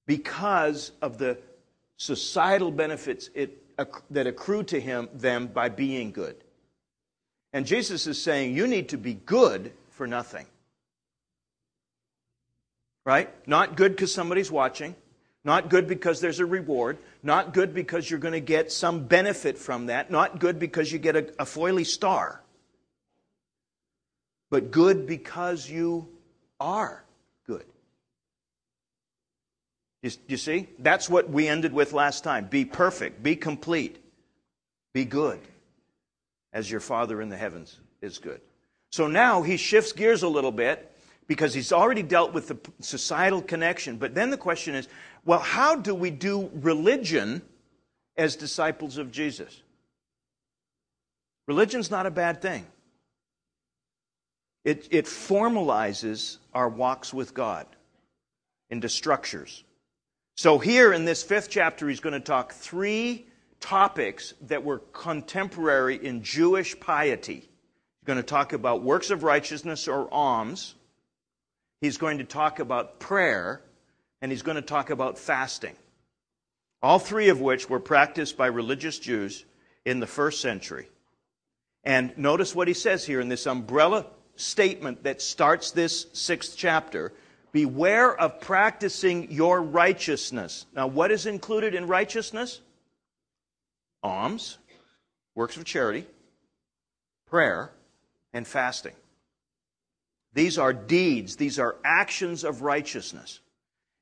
because 0.07 0.93
of 1.01 1.19
the 1.19 1.39
societal 2.03 2.73
benefits 2.73 3.31
it, 3.33 3.63
that 4.11 4.27
accrue 4.27 4.65
to 4.65 4.81
him, 4.81 5.09
them 5.15 5.47
by 5.47 5.69
being 5.69 6.11
good. 6.11 6.35
And 7.53 7.65
Jesus 7.65 8.09
is 8.09 8.21
saying, 8.21 8.57
you 8.57 8.67
need 8.67 8.89
to 8.89 8.99
be 8.99 9.15
good 9.15 9.73
for 9.91 10.09
nothing. 10.09 10.47
Right? 13.07 13.31
Not 13.47 13.77
good 13.77 13.93
because 13.93 14.13
somebody's 14.13 14.51
watching. 14.51 14.97
Not 15.45 15.71
good 15.71 15.87
because 15.87 16.21
there's 16.21 16.41
a 16.41 16.47
reward. 16.47 16.99
Not 17.23 17.55
good 17.55 17.73
because 17.73 18.11
you're 18.11 18.19
going 18.19 18.33
to 18.33 18.41
get 18.41 18.73
some 18.73 19.07
benefit 19.07 19.57
from 19.57 19.87
that. 19.87 20.11
Not 20.11 20.41
good 20.41 20.59
because 20.59 20.91
you 20.91 20.99
get 20.99 21.15
a, 21.15 21.29
a 21.41 21.45
foily 21.45 21.87
star. 21.87 22.43
But 24.51 24.73
good 24.73 25.07
because 25.07 25.71
you 25.71 26.09
are. 26.59 27.05
You, 30.03 30.11
you 30.27 30.37
see? 30.37 30.69
That's 30.79 31.09
what 31.09 31.31
we 31.31 31.49
ended 31.49 31.73
with 31.73 31.93
last 31.93 32.25
time. 32.25 32.47
Be 32.47 32.65
perfect. 32.65 33.23
Be 33.23 33.37
complete. 33.37 33.99
Be 34.93 35.05
good 35.05 35.41
as 36.53 36.71
your 36.71 36.81
Father 36.81 37.23
in 37.23 37.29
the 37.29 37.37
heavens 37.37 37.79
is 38.01 38.19
good. 38.19 38.41
So 38.91 39.07
now 39.07 39.43
he 39.43 39.57
shifts 39.57 39.93
gears 39.93 40.23
a 40.23 40.29
little 40.29 40.53
bit 40.53 40.91
because 41.27 41.55
he's 41.55 41.73
already 41.73 42.03
dealt 42.03 42.35
with 42.35 42.49
the 42.49 42.59
societal 42.81 43.41
connection. 43.41 43.97
But 43.97 44.15
then 44.15 44.31
the 44.31 44.37
question 44.37 44.75
is 44.75 44.89
well, 45.25 45.39
how 45.39 45.77
do 45.77 45.95
we 45.95 46.11
do 46.11 46.51
religion 46.55 47.43
as 48.17 48.35
disciples 48.37 48.99
of 48.99 49.13
Jesus? 49.13 49.63
Religion's 51.47 51.91
not 51.91 52.07
a 52.07 52.11
bad 52.11 52.43
thing. 52.43 52.67
It, 54.65 54.89
it 54.91 55.07
formalizes 55.07 56.39
our 56.55 56.69
walks 56.69 57.15
with 57.15 57.35
God 57.35 57.67
into 58.71 58.89
structures. 58.89 59.65
So, 60.35 60.59
here 60.59 60.93
in 60.93 61.05
this 61.05 61.23
fifth 61.23 61.51
chapter, 61.51 61.89
he's 61.89 62.01
going 62.01 62.15
to 62.15 62.21
talk 62.21 62.53
three 62.53 63.27
topics 63.61 64.35
that 64.43 64.65
were 64.65 64.79
contemporary 64.93 66.05
in 66.05 66.23
Jewish 66.23 66.79
piety. 66.79 67.41
He's 67.41 68.07
going 68.07 68.19
to 68.19 68.23
talk 68.23 68.53
about 68.53 68.83
works 68.83 69.11
of 69.11 69.23
righteousness 69.23 69.89
or 69.89 70.13
alms. 70.13 70.75
He's 71.81 71.99
going 71.99 72.19
to 72.19 72.25
talk 72.25 72.59
about 72.61 72.99
prayer 72.99 73.61
and 74.21 74.31
he's 74.31 74.43
going 74.43 74.57
to 74.57 74.63
talk 74.63 74.91
about 74.91 75.19
fasting. 75.19 75.77
All 76.83 76.99
three 76.99 77.29
of 77.29 77.41
which 77.41 77.69
were 77.69 77.81
practiced 77.81 78.37
by 78.37 78.47
religious 78.47 78.99
Jews 78.99 79.45
in 79.85 80.01
the 80.01 80.07
first 80.07 80.41
century. 80.41 80.89
And 81.85 82.17
notice 82.17 82.55
what 82.55 82.69
he 82.69 82.75
says 82.75 83.05
here 83.05 83.21
in 83.21 83.29
this 83.29 83.47
umbrella 83.47 84.07
statement 84.37 85.05
that 85.05 85.21
starts 85.21 85.73
this 85.73 86.07
sixth 86.13 86.57
chapter 86.57 87.13
Beware 87.53 88.19
of 88.19 88.41
practicing 88.41 89.31
your 89.31 89.61
righteousness. 89.63 90.67
Now, 90.75 90.87
what 90.87 91.11
is 91.11 91.27
included 91.27 91.75
in 91.75 91.87
righteousness? 91.87 92.61
Alms, 94.03 94.59
works 95.35 95.57
of 95.57 95.65
charity, 95.65 96.07
prayer, 97.27 97.71
and 98.33 98.47
fasting. 98.47 98.95
These 100.33 100.57
are 100.57 100.73
deeds, 100.73 101.37
these 101.37 101.59
are 101.59 101.77
actions 101.85 102.43
of 102.43 102.63
righteousness. 102.63 103.41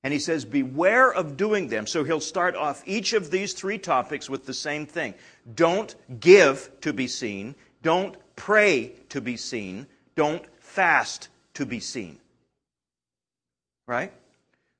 And 0.02 0.12
he 0.12 0.20
says, 0.20 0.44
Beware 0.44 1.12
of 1.12 1.36
doing 1.36 1.68
them. 1.68 1.86
So 1.86 2.04
he'll 2.04 2.20
start 2.20 2.54
off 2.54 2.82
each 2.86 3.12
of 3.12 3.30
these 3.30 3.52
three 3.52 3.78
topics 3.78 4.30
with 4.30 4.46
the 4.46 4.54
same 4.54 4.86
thing. 4.86 5.14
Don't 5.54 5.94
give 6.20 6.70
to 6.82 6.92
be 6.92 7.06
seen. 7.06 7.54
Don't 7.82 8.16
pray 8.36 8.92
to 9.10 9.20
be 9.20 9.36
seen. 9.36 9.86
Don't 10.14 10.44
fast 10.60 11.28
to 11.54 11.66
be 11.66 11.80
seen. 11.80 12.18
Right? 13.90 14.12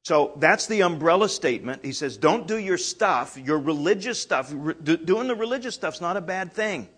So 0.05 0.35
that's 0.37 0.69
the 0.69 0.85
umbrella 0.85 1.29
statement. 1.29 1.85
He 1.85 1.91
says, 1.91 2.17
Don't 2.17 2.47
do 2.47 2.57
your 2.57 2.79
stuff, 2.79 3.37
your 3.37 3.59
religious 3.59 4.23
stuff. 4.23 4.51
Doing 4.51 5.27
the 5.27 5.35
religious 5.35 5.75
stuff's 5.75 6.01
not 6.01 6.17
a 6.17 6.21
bad 6.21 6.53
thing. 6.53 6.89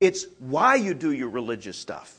It's 0.00 0.24
why 0.38 0.76
you 0.76 0.94
do 0.94 1.12
your 1.12 1.28
religious 1.28 1.76
stuff. 1.76 2.18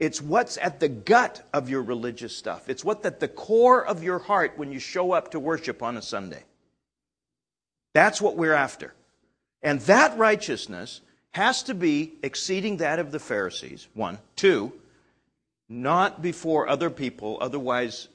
It's 0.00 0.20
what's 0.20 0.58
at 0.58 0.80
the 0.80 0.88
gut 0.88 1.48
of 1.52 1.70
your 1.70 1.82
religious 1.82 2.36
stuff. 2.36 2.68
It's 2.68 2.84
what's 2.84 3.06
at 3.06 3.20
the 3.20 3.28
core 3.28 3.86
of 3.86 4.02
your 4.02 4.18
heart 4.18 4.54
when 4.56 4.72
you 4.72 4.80
show 4.80 5.12
up 5.12 5.30
to 5.30 5.38
worship 5.38 5.80
on 5.80 5.96
a 5.96 6.02
Sunday. 6.02 6.42
That's 7.94 8.20
what 8.20 8.36
we're 8.36 8.54
after. 8.54 8.92
And 9.62 9.80
that 9.82 10.18
righteousness 10.18 11.00
has 11.30 11.62
to 11.62 11.74
be 11.74 12.14
exceeding 12.24 12.78
that 12.78 12.98
of 12.98 13.12
the 13.12 13.20
Pharisees, 13.20 13.86
one. 13.94 14.18
Two, 14.34 14.72
not 15.72 16.20
before 16.20 16.68
other 16.68 16.90
people, 16.90 17.38
otherwise, 17.40 18.08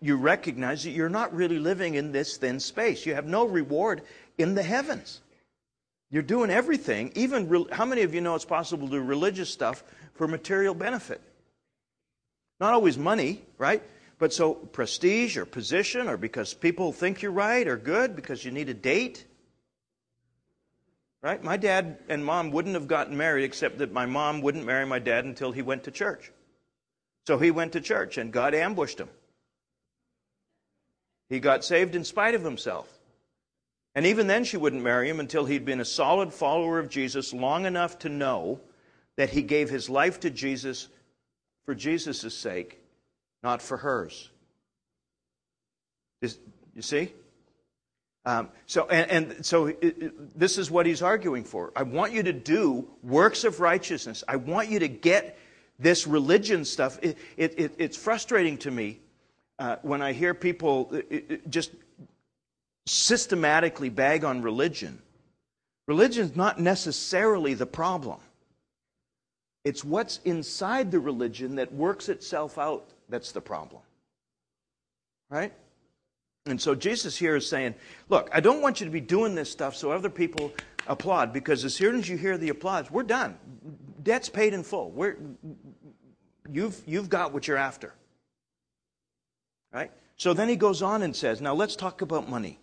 you 0.00 0.16
recognize 0.16 0.84
that 0.84 0.90
you're 0.90 1.08
not 1.08 1.34
really 1.34 1.58
living 1.58 1.94
in 1.94 2.12
this 2.12 2.36
thin 2.36 2.60
space. 2.60 3.06
You 3.06 3.14
have 3.14 3.26
no 3.26 3.46
reward 3.46 4.02
in 4.38 4.54
the 4.54 4.62
heavens. 4.62 5.20
You're 6.10 6.22
doing 6.22 6.50
everything, 6.50 7.12
even 7.14 7.66
how 7.70 7.84
many 7.84 8.02
of 8.02 8.14
you 8.14 8.20
know 8.20 8.34
it's 8.34 8.44
possible 8.44 8.88
to 8.88 8.94
do 8.94 9.00
religious 9.00 9.48
stuff 9.48 9.84
for 10.14 10.26
material 10.26 10.74
benefit. 10.74 11.20
Not 12.58 12.74
always 12.74 12.98
money, 12.98 13.42
right? 13.58 13.82
But 14.18 14.32
so 14.32 14.54
prestige 14.54 15.36
or 15.36 15.46
position 15.46 16.08
or 16.08 16.16
because 16.16 16.52
people 16.52 16.92
think 16.92 17.22
you're 17.22 17.32
right 17.32 17.66
or 17.66 17.76
good 17.76 18.16
because 18.16 18.44
you 18.44 18.50
need 18.50 18.68
a 18.68 18.74
date. 18.74 19.24
Right? 21.22 21.42
My 21.42 21.56
dad 21.56 21.98
and 22.08 22.24
mom 22.24 22.50
wouldn't 22.50 22.74
have 22.74 22.88
gotten 22.88 23.16
married 23.16 23.44
except 23.44 23.78
that 23.78 23.92
my 23.92 24.06
mom 24.06 24.40
wouldn't 24.40 24.66
marry 24.66 24.86
my 24.86 24.98
dad 24.98 25.24
until 25.24 25.52
he 25.52 25.62
went 25.62 25.84
to 25.84 25.90
church. 25.90 26.32
So 27.26 27.38
he 27.38 27.50
went 27.50 27.72
to 27.72 27.80
church 27.80 28.18
and 28.18 28.32
God 28.32 28.54
ambushed 28.54 28.98
him. 28.98 29.08
He 31.30 31.38
got 31.38 31.64
saved 31.64 31.94
in 31.94 32.04
spite 32.04 32.34
of 32.34 32.42
himself. 32.42 32.92
And 33.94 34.04
even 34.04 34.26
then, 34.26 34.44
she 34.44 34.56
wouldn't 34.56 34.82
marry 34.82 35.08
him 35.08 35.20
until 35.20 35.46
he'd 35.46 35.64
been 35.64 35.80
a 35.80 35.84
solid 35.84 36.32
follower 36.32 36.78
of 36.78 36.90
Jesus 36.90 37.32
long 37.32 37.66
enough 37.66 38.00
to 38.00 38.08
know 38.08 38.60
that 39.16 39.30
he 39.30 39.42
gave 39.42 39.70
his 39.70 39.88
life 39.88 40.20
to 40.20 40.30
Jesus 40.30 40.88
for 41.64 41.74
Jesus' 41.74 42.36
sake, 42.36 42.78
not 43.42 43.62
for 43.62 43.76
hers. 43.76 44.30
you 46.20 46.82
see? 46.82 47.12
Um, 48.26 48.48
so, 48.66 48.86
and, 48.88 49.10
and 49.10 49.46
so 49.46 49.66
it, 49.66 49.78
it, 49.82 50.38
this 50.38 50.58
is 50.58 50.70
what 50.70 50.84
he's 50.84 51.00
arguing 51.00 51.44
for. 51.44 51.72
I 51.74 51.84
want 51.84 52.12
you 52.12 52.22
to 52.24 52.32
do 52.32 52.88
works 53.02 53.44
of 53.44 53.60
righteousness. 53.60 54.22
I 54.28 54.36
want 54.36 54.68
you 54.68 54.80
to 54.80 54.88
get 54.88 55.38
this 55.78 56.06
religion 56.06 56.64
stuff. 56.64 56.98
It, 57.02 57.18
it's 57.36 57.96
frustrating 57.96 58.58
to 58.58 58.70
me 58.70 59.00
uh, 59.60 59.76
when 59.82 60.00
I 60.00 60.12
hear 60.12 60.32
people 60.32 60.90
just 61.48 61.70
systematically 62.86 63.90
bag 63.90 64.24
on 64.24 64.42
religion. 64.42 65.00
religion's 65.86 66.34
not 66.34 66.58
necessarily 66.58 67.54
the 67.54 67.66
problem. 67.66 68.18
It's 69.64 69.84
what's 69.84 70.18
inside 70.24 70.90
the 70.90 70.98
religion 70.98 71.56
that 71.56 71.72
works 71.72 72.08
itself 72.08 72.56
out 72.56 72.88
that's 73.10 73.32
the 73.32 73.40
problem. 73.40 73.82
Right? 75.28 75.52
And 76.46 76.60
so 76.60 76.74
Jesus 76.74 77.16
here 77.16 77.36
is 77.36 77.46
saying, 77.46 77.74
Look, 78.08 78.30
I 78.32 78.40
don't 78.40 78.62
want 78.62 78.80
you 78.80 78.86
to 78.86 78.90
be 78.90 79.00
doing 79.00 79.34
this 79.34 79.50
stuff 79.50 79.76
so 79.76 79.92
other 79.92 80.08
people 80.08 80.52
applaud, 80.86 81.32
because 81.34 81.64
as 81.64 81.74
soon 81.74 81.96
as 81.96 82.08
you 82.08 82.16
hear 82.16 82.38
the 82.38 82.48
applause, 82.48 82.90
we're 82.90 83.02
done. 83.02 83.36
Debt's 84.02 84.30
paid 84.30 84.54
in 84.54 84.62
full. 84.62 84.90
We're, 84.90 85.18
you've, 86.50 86.80
you've 86.86 87.10
got 87.10 87.34
what 87.34 87.46
you're 87.46 87.58
after. 87.58 87.92
Right? 89.72 89.90
So 90.16 90.34
then 90.34 90.48
he 90.48 90.56
goes 90.56 90.82
on 90.82 91.02
and 91.02 91.14
says, 91.14 91.40
Now 91.40 91.54
let's 91.54 91.76
talk 91.76 92.02
about 92.02 92.28
money. 92.28 92.58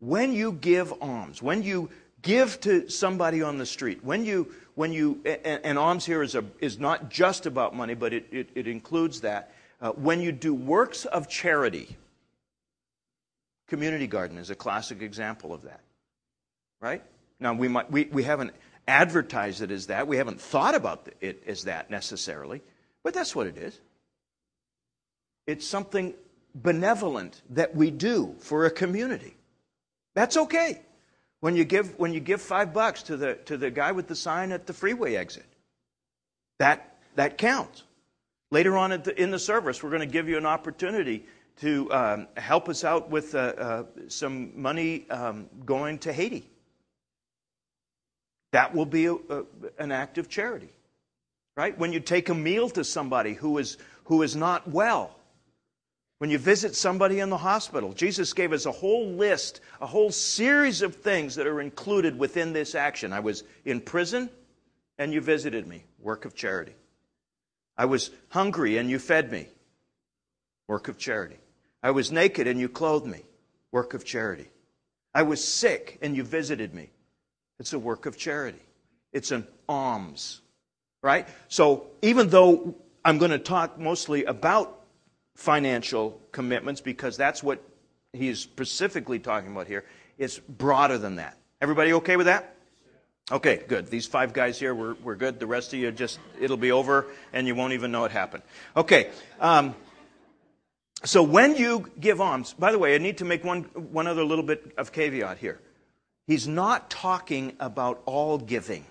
When 0.00 0.32
you 0.32 0.52
give 0.52 0.92
alms, 1.02 1.42
when 1.42 1.62
you 1.62 1.90
give 2.22 2.60
to 2.60 2.88
somebody 2.88 3.42
on 3.42 3.58
the 3.58 3.66
street, 3.66 4.04
when 4.04 4.24
you 4.24 4.52
when 4.78 4.92
you, 4.92 5.20
and, 5.24 5.60
and 5.64 5.76
alms 5.76 6.06
here 6.06 6.22
is, 6.22 6.36
a, 6.36 6.44
is 6.60 6.78
not 6.78 7.10
just 7.10 7.46
about 7.46 7.74
money, 7.74 7.94
but 7.94 8.12
it, 8.12 8.26
it, 8.30 8.48
it 8.54 8.68
includes 8.68 9.22
that. 9.22 9.52
Uh, 9.80 9.90
when 9.90 10.20
you 10.20 10.30
do 10.30 10.54
works 10.54 11.04
of 11.04 11.28
charity, 11.28 11.96
Community 13.66 14.06
Garden 14.06 14.38
is 14.38 14.50
a 14.50 14.54
classic 14.54 15.02
example 15.02 15.52
of 15.52 15.62
that. 15.62 15.80
Right? 16.80 17.02
Now, 17.40 17.54
we, 17.54 17.66
might, 17.66 17.90
we, 17.90 18.04
we 18.04 18.22
haven't 18.22 18.52
advertised 18.86 19.62
it 19.62 19.72
as 19.72 19.88
that. 19.88 20.06
We 20.06 20.16
haven't 20.16 20.40
thought 20.40 20.76
about 20.76 21.08
it 21.20 21.42
as 21.48 21.64
that 21.64 21.90
necessarily. 21.90 22.62
But 23.02 23.14
that's 23.14 23.34
what 23.34 23.48
it 23.48 23.56
is. 23.56 23.80
It's 25.48 25.66
something 25.66 26.12
benevolent 26.54 27.40
that 27.50 27.74
we 27.74 27.90
do 27.90 28.36
for 28.38 28.66
a 28.66 28.70
community. 28.70 29.34
That's 30.14 30.36
okay. 30.36 30.82
When 31.40 31.56
you 31.56 31.64
give, 31.64 31.98
when 31.98 32.12
you 32.12 32.20
give 32.20 32.42
five 32.42 32.74
bucks 32.74 33.02
to 33.04 33.16
the, 33.16 33.36
to 33.46 33.56
the 33.56 33.70
guy 33.70 33.92
with 33.92 34.08
the 34.08 34.14
sign 34.14 34.52
at 34.52 34.66
the 34.66 34.74
freeway 34.74 35.14
exit, 35.14 35.46
that, 36.58 36.98
that 37.14 37.38
counts. 37.38 37.84
Later 38.50 38.76
on 38.76 38.90
the, 38.90 39.20
in 39.20 39.30
the 39.30 39.38
service, 39.38 39.82
we're 39.82 39.88
going 39.88 40.00
to 40.00 40.06
give 40.06 40.28
you 40.28 40.36
an 40.36 40.44
opportunity 40.44 41.24
to 41.60 41.90
um, 41.94 42.28
help 42.36 42.68
us 42.68 42.84
out 42.84 43.08
with 43.08 43.34
uh, 43.34 43.38
uh, 43.38 43.84
some 44.08 44.52
money 44.60 45.08
um, 45.08 45.48
going 45.64 45.98
to 46.00 46.12
Haiti. 46.12 46.46
That 48.52 48.74
will 48.74 48.86
be 48.86 49.06
a, 49.06 49.14
a, 49.14 49.44
an 49.78 49.92
act 49.92 50.18
of 50.18 50.28
charity, 50.28 50.74
right? 51.56 51.78
When 51.78 51.94
you 51.94 52.00
take 52.00 52.28
a 52.28 52.34
meal 52.34 52.68
to 52.70 52.84
somebody 52.84 53.32
who 53.32 53.56
is, 53.56 53.78
who 54.04 54.20
is 54.20 54.36
not 54.36 54.68
well, 54.68 55.14
when 56.18 56.30
you 56.30 56.38
visit 56.38 56.74
somebody 56.74 57.20
in 57.20 57.30
the 57.30 57.38
hospital, 57.38 57.92
Jesus 57.92 58.32
gave 58.32 58.52
us 58.52 58.66
a 58.66 58.72
whole 58.72 59.08
list, 59.12 59.60
a 59.80 59.86
whole 59.86 60.10
series 60.10 60.82
of 60.82 60.96
things 60.96 61.36
that 61.36 61.46
are 61.46 61.60
included 61.60 62.18
within 62.18 62.52
this 62.52 62.74
action. 62.74 63.12
I 63.12 63.20
was 63.20 63.44
in 63.64 63.80
prison 63.80 64.28
and 64.98 65.12
you 65.12 65.20
visited 65.20 65.66
me, 65.66 65.84
work 66.00 66.24
of 66.24 66.34
charity. 66.34 66.74
I 67.76 67.84
was 67.84 68.10
hungry 68.30 68.78
and 68.78 68.90
you 68.90 68.98
fed 68.98 69.30
me, 69.30 69.46
work 70.66 70.88
of 70.88 70.98
charity. 70.98 71.38
I 71.84 71.92
was 71.92 72.10
naked 72.10 72.48
and 72.48 72.58
you 72.58 72.68
clothed 72.68 73.06
me, 73.06 73.22
work 73.70 73.94
of 73.94 74.04
charity. 74.04 74.50
I 75.14 75.22
was 75.22 75.42
sick 75.42 75.98
and 76.02 76.16
you 76.16 76.24
visited 76.24 76.74
me. 76.74 76.90
It's 77.60 77.72
a 77.72 77.78
work 77.78 78.06
of 78.06 78.16
charity. 78.16 78.62
It's 79.12 79.30
an 79.30 79.46
alms, 79.68 80.40
right? 81.00 81.28
So 81.46 81.86
even 82.02 82.28
though 82.28 82.74
I'm 83.04 83.18
going 83.18 83.30
to 83.30 83.38
talk 83.38 83.78
mostly 83.78 84.24
about 84.24 84.77
financial 85.38 86.20
commitments 86.32 86.80
because 86.80 87.16
that's 87.16 87.44
what 87.44 87.62
he's 88.12 88.40
specifically 88.40 89.20
talking 89.20 89.52
about 89.52 89.68
here. 89.68 89.84
It's 90.18 90.40
broader 90.40 90.98
than 90.98 91.16
that. 91.16 91.38
Everybody 91.60 91.92
okay 91.92 92.16
with 92.16 92.26
that? 92.26 92.56
Okay, 93.30 93.62
good. 93.68 93.86
These 93.86 94.06
five 94.06 94.32
guys 94.32 94.58
here, 94.58 94.74
we're, 94.74 94.94
we're 94.94 95.14
good. 95.14 95.38
The 95.38 95.46
rest 95.46 95.72
of 95.72 95.78
you, 95.78 95.92
just, 95.92 96.18
it'll 96.40 96.56
be 96.56 96.72
over 96.72 97.06
and 97.32 97.46
you 97.46 97.54
won't 97.54 97.72
even 97.72 97.92
know 97.92 98.04
it 98.04 98.10
happened. 98.10 98.42
Okay. 98.76 99.10
Um, 99.38 99.76
so 101.04 101.22
when 101.22 101.54
you 101.54 101.88
give 102.00 102.20
alms, 102.20 102.52
by 102.58 102.72
the 102.72 102.78
way, 102.80 102.96
I 102.96 102.98
need 102.98 103.18
to 103.18 103.24
make 103.24 103.44
one, 103.44 103.62
one 103.92 104.08
other 104.08 104.24
little 104.24 104.44
bit 104.44 104.72
of 104.76 104.90
caveat 104.90 105.38
here. 105.38 105.60
He's 106.26 106.48
not 106.48 106.90
talking 106.90 107.52
about 107.60 108.02
all 108.06 108.38
giving. 108.38 108.84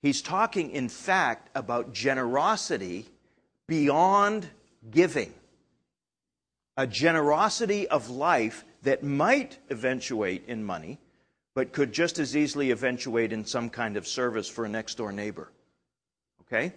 He's 0.00 0.22
talking, 0.22 0.70
in 0.70 0.88
fact, 0.88 1.50
about 1.56 1.92
generosity 1.92 3.06
beyond 3.66 4.48
giving 4.92 5.34
a 6.80 6.86
generosity 6.86 7.86
of 7.88 8.08
life 8.08 8.64
that 8.84 9.02
might 9.02 9.58
eventuate 9.68 10.44
in 10.46 10.64
money, 10.64 10.98
but 11.54 11.74
could 11.74 11.92
just 11.92 12.18
as 12.18 12.34
easily 12.34 12.70
eventuate 12.70 13.34
in 13.34 13.44
some 13.44 13.68
kind 13.68 13.98
of 13.98 14.08
service 14.08 14.48
for 14.48 14.64
a 14.64 14.68
next 14.68 14.94
door 14.94 15.12
neighbor. 15.12 15.52
Okay? 16.40 16.72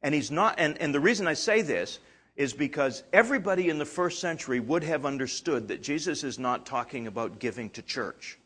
And 0.00 0.14
he's 0.14 0.30
not, 0.30 0.54
and, 0.56 0.78
and 0.78 0.94
the 0.94 1.00
reason 1.00 1.26
I 1.26 1.34
say 1.34 1.60
this 1.60 1.98
is 2.36 2.54
because 2.54 3.04
everybody 3.12 3.68
in 3.68 3.76
the 3.76 3.84
first 3.84 4.18
century 4.18 4.60
would 4.60 4.82
have 4.82 5.04
understood 5.04 5.68
that 5.68 5.82
Jesus 5.82 6.24
is 6.24 6.38
not 6.38 6.64
talking 6.64 7.06
about 7.06 7.38
giving 7.38 7.68
to 7.70 7.82
church. 7.82 8.38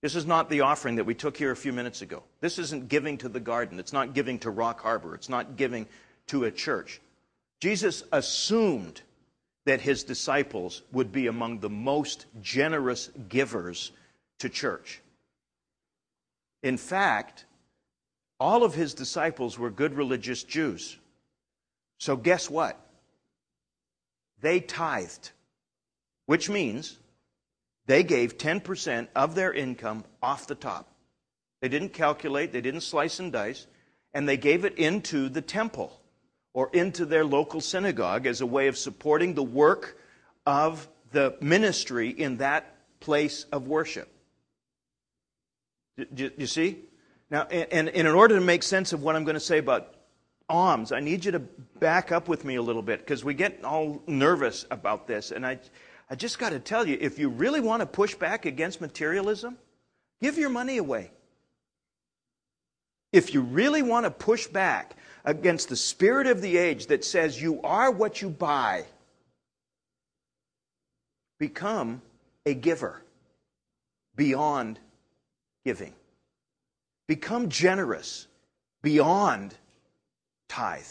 This 0.00 0.14
is 0.14 0.26
not 0.26 0.48
the 0.48 0.60
offering 0.60 0.94
that 0.94 1.06
we 1.06 1.14
took 1.14 1.36
here 1.36 1.50
a 1.50 1.56
few 1.56 1.72
minutes 1.72 2.02
ago. 2.02 2.22
This 2.40 2.60
isn't 2.60 2.88
giving 2.88 3.18
to 3.18 3.28
the 3.28 3.40
garden. 3.40 3.80
It's 3.80 3.92
not 3.92 4.14
giving 4.14 4.38
to 4.40 4.50
Rock 4.50 4.80
Harbor. 4.80 5.16
It's 5.16 5.28
not 5.28 5.56
giving 5.56 5.88
to 6.28 6.44
a 6.44 6.52
church. 6.52 7.00
Jesus 7.60 8.02
assumed 8.12 9.00
that 9.64 9.80
his 9.80 10.04
disciples 10.04 10.82
would 10.92 11.10
be 11.10 11.26
among 11.26 11.58
the 11.58 11.70
most 11.70 12.26
generous 12.40 13.10
givers 13.28 13.92
to 14.38 14.48
church. 14.48 15.00
In 16.62 16.76
fact, 16.76 17.44
all 18.38 18.62
of 18.62 18.74
his 18.74 18.94
disciples 18.94 19.58
were 19.58 19.70
good 19.70 19.94
religious 19.94 20.42
Jews. 20.42 20.96
So, 21.98 22.16
guess 22.16 22.50
what? 22.50 22.78
They 24.40 24.60
tithed, 24.60 25.30
which 26.26 26.50
means 26.50 26.98
they 27.86 28.02
gave 28.02 28.36
10% 28.36 29.08
of 29.16 29.34
their 29.34 29.52
income 29.52 30.04
off 30.22 30.46
the 30.46 30.54
top. 30.54 30.88
They 31.62 31.68
didn't 31.68 31.94
calculate, 31.94 32.52
they 32.52 32.60
didn't 32.60 32.82
slice 32.82 33.18
and 33.18 33.32
dice, 33.32 33.66
and 34.12 34.28
they 34.28 34.36
gave 34.36 34.64
it 34.64 34.76
into 34.78 35.28
the 35.30 35.40
temple 35.40 35.98
or 36.56 36.70
into 36.72 37.04
their 37.04 37.22
local 37.22 37.60
synagogue 37.60 38.26
as 38.26 38.40
a 38.40 38.46
way 38.46 38.66
of 38.66 38.78
supporting 38.78 39.34
the 39.34 39.42
work 39.42 39.98
of 40.46 40.88
the 41.12 41.36
ministry 41.42 42.08
in 42.08 42.38
that 42.38 42.74
place 42.98 43.44
of 43.52 43.68
worship. 43.68 44.08
Do 46.14 46.30
you 46.38 46.46
see? 46.46 46.78
Now, 47.30 47.42
and, 47.42 47.90
in 47.90 48.06
order 48.06 48.36
to 48.36 48.40
make 48.40 48.62
sense 48.62 48.94
of 48.94 49.02
what 49.02 49.16
I'm 49.16 49.24
going 49.24 49.34
to 49.34 49.40
say 49.40 49.58
about 49.58 49.96
alms, 50.48 50.92
I 50.92 51.00
need 51.00 51.26
you 51.26 51.32
to 51.32 51.40
back 51.40 52.10
up 52.10 52.26
with 52.26 52.42
me 52.42 52.54
a 52.54 52.62
little 52.62 52.80
bit 52.80 53.00
because 53.00 53.22
we 53.22 53.34
get 53.34 53.62
all 53.62 54.02
nervous 54.06 54.64
about 54.70 55.06
this. 55.06 55.32
And 55.32 55.44
I, 55.44 55.58
I 56.08 56.14
just 56.14 56.38
got 56.38 56.50
to 56.50 56.58
tell 56.58 56.88
you 56.88 56.96
if 56.98 57.18
you 57.18 57.28
really 57.28 57.60
want 57.60 57.80
to 57.80 57.86
push 57.86 58.14
back 58.14 58.46
against 58.46 58.80
materialism, 58.80 59.58
give 60.22 60.38
your 60.38 60.48
money 60.48 60.78
away. 60.78 61.10
If 63.12 63.32
you 63.34 63.40
really 63.40 63.82
want 63.82 64.04
to 64.04 64.10
push 64.10 64.46
back 64.46 64.96
against 65.26 65.68
the 65.68 65.76
spirit 65.76 66.26
of 66.26 66.40
the 66.40 66.56
age 66.56 66.86
that 66.86 67.04
says 67.04 67.42
you 67.42 67.60
are 67.62 67.90
what 67.90 68.22
you 68.22 68.30
buy. 68.30 68.84
Become 71.38 72.00
a 72.46 72.54
giver 72.54 73.02
beyond 74.14 74.78
giving. 75.64 75.92
Become 77.08 77.48
generous 77.48 78.28
beyond 78.82 79.54
tithe. 80.48 80.86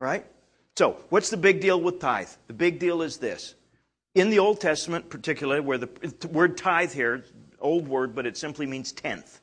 Right? 0.00 0.26
So, 0.76 0.96
what's 1.10 1.30
the 1.30 1.36
big 1.36 1.60
deal 1.60 1.80
with 1.80 2.00
tithe? 2.00 2.28
The 2.48 2.54
big 2.54 2.78
deal 2.78 3.02
is 3.02 3.18
this. 3.18 3.54
In 4.14 4.30
the 4.30 4.40
Old 4.40 4.60
Testament, 4.60 5.08
particularly, 5.08 5.60
where 5.60 5.78
the 5.78 5.88
word 6.28 6.56
tithe 6.56 6.92
here, 6.92 7.24
old 7.60 7.86
word, 7.86 8.14
but 8.14 8.26
it 8.26 8.36
simply 8.36 8.66
means 8.66 8.90
tenth. 8.90 9.39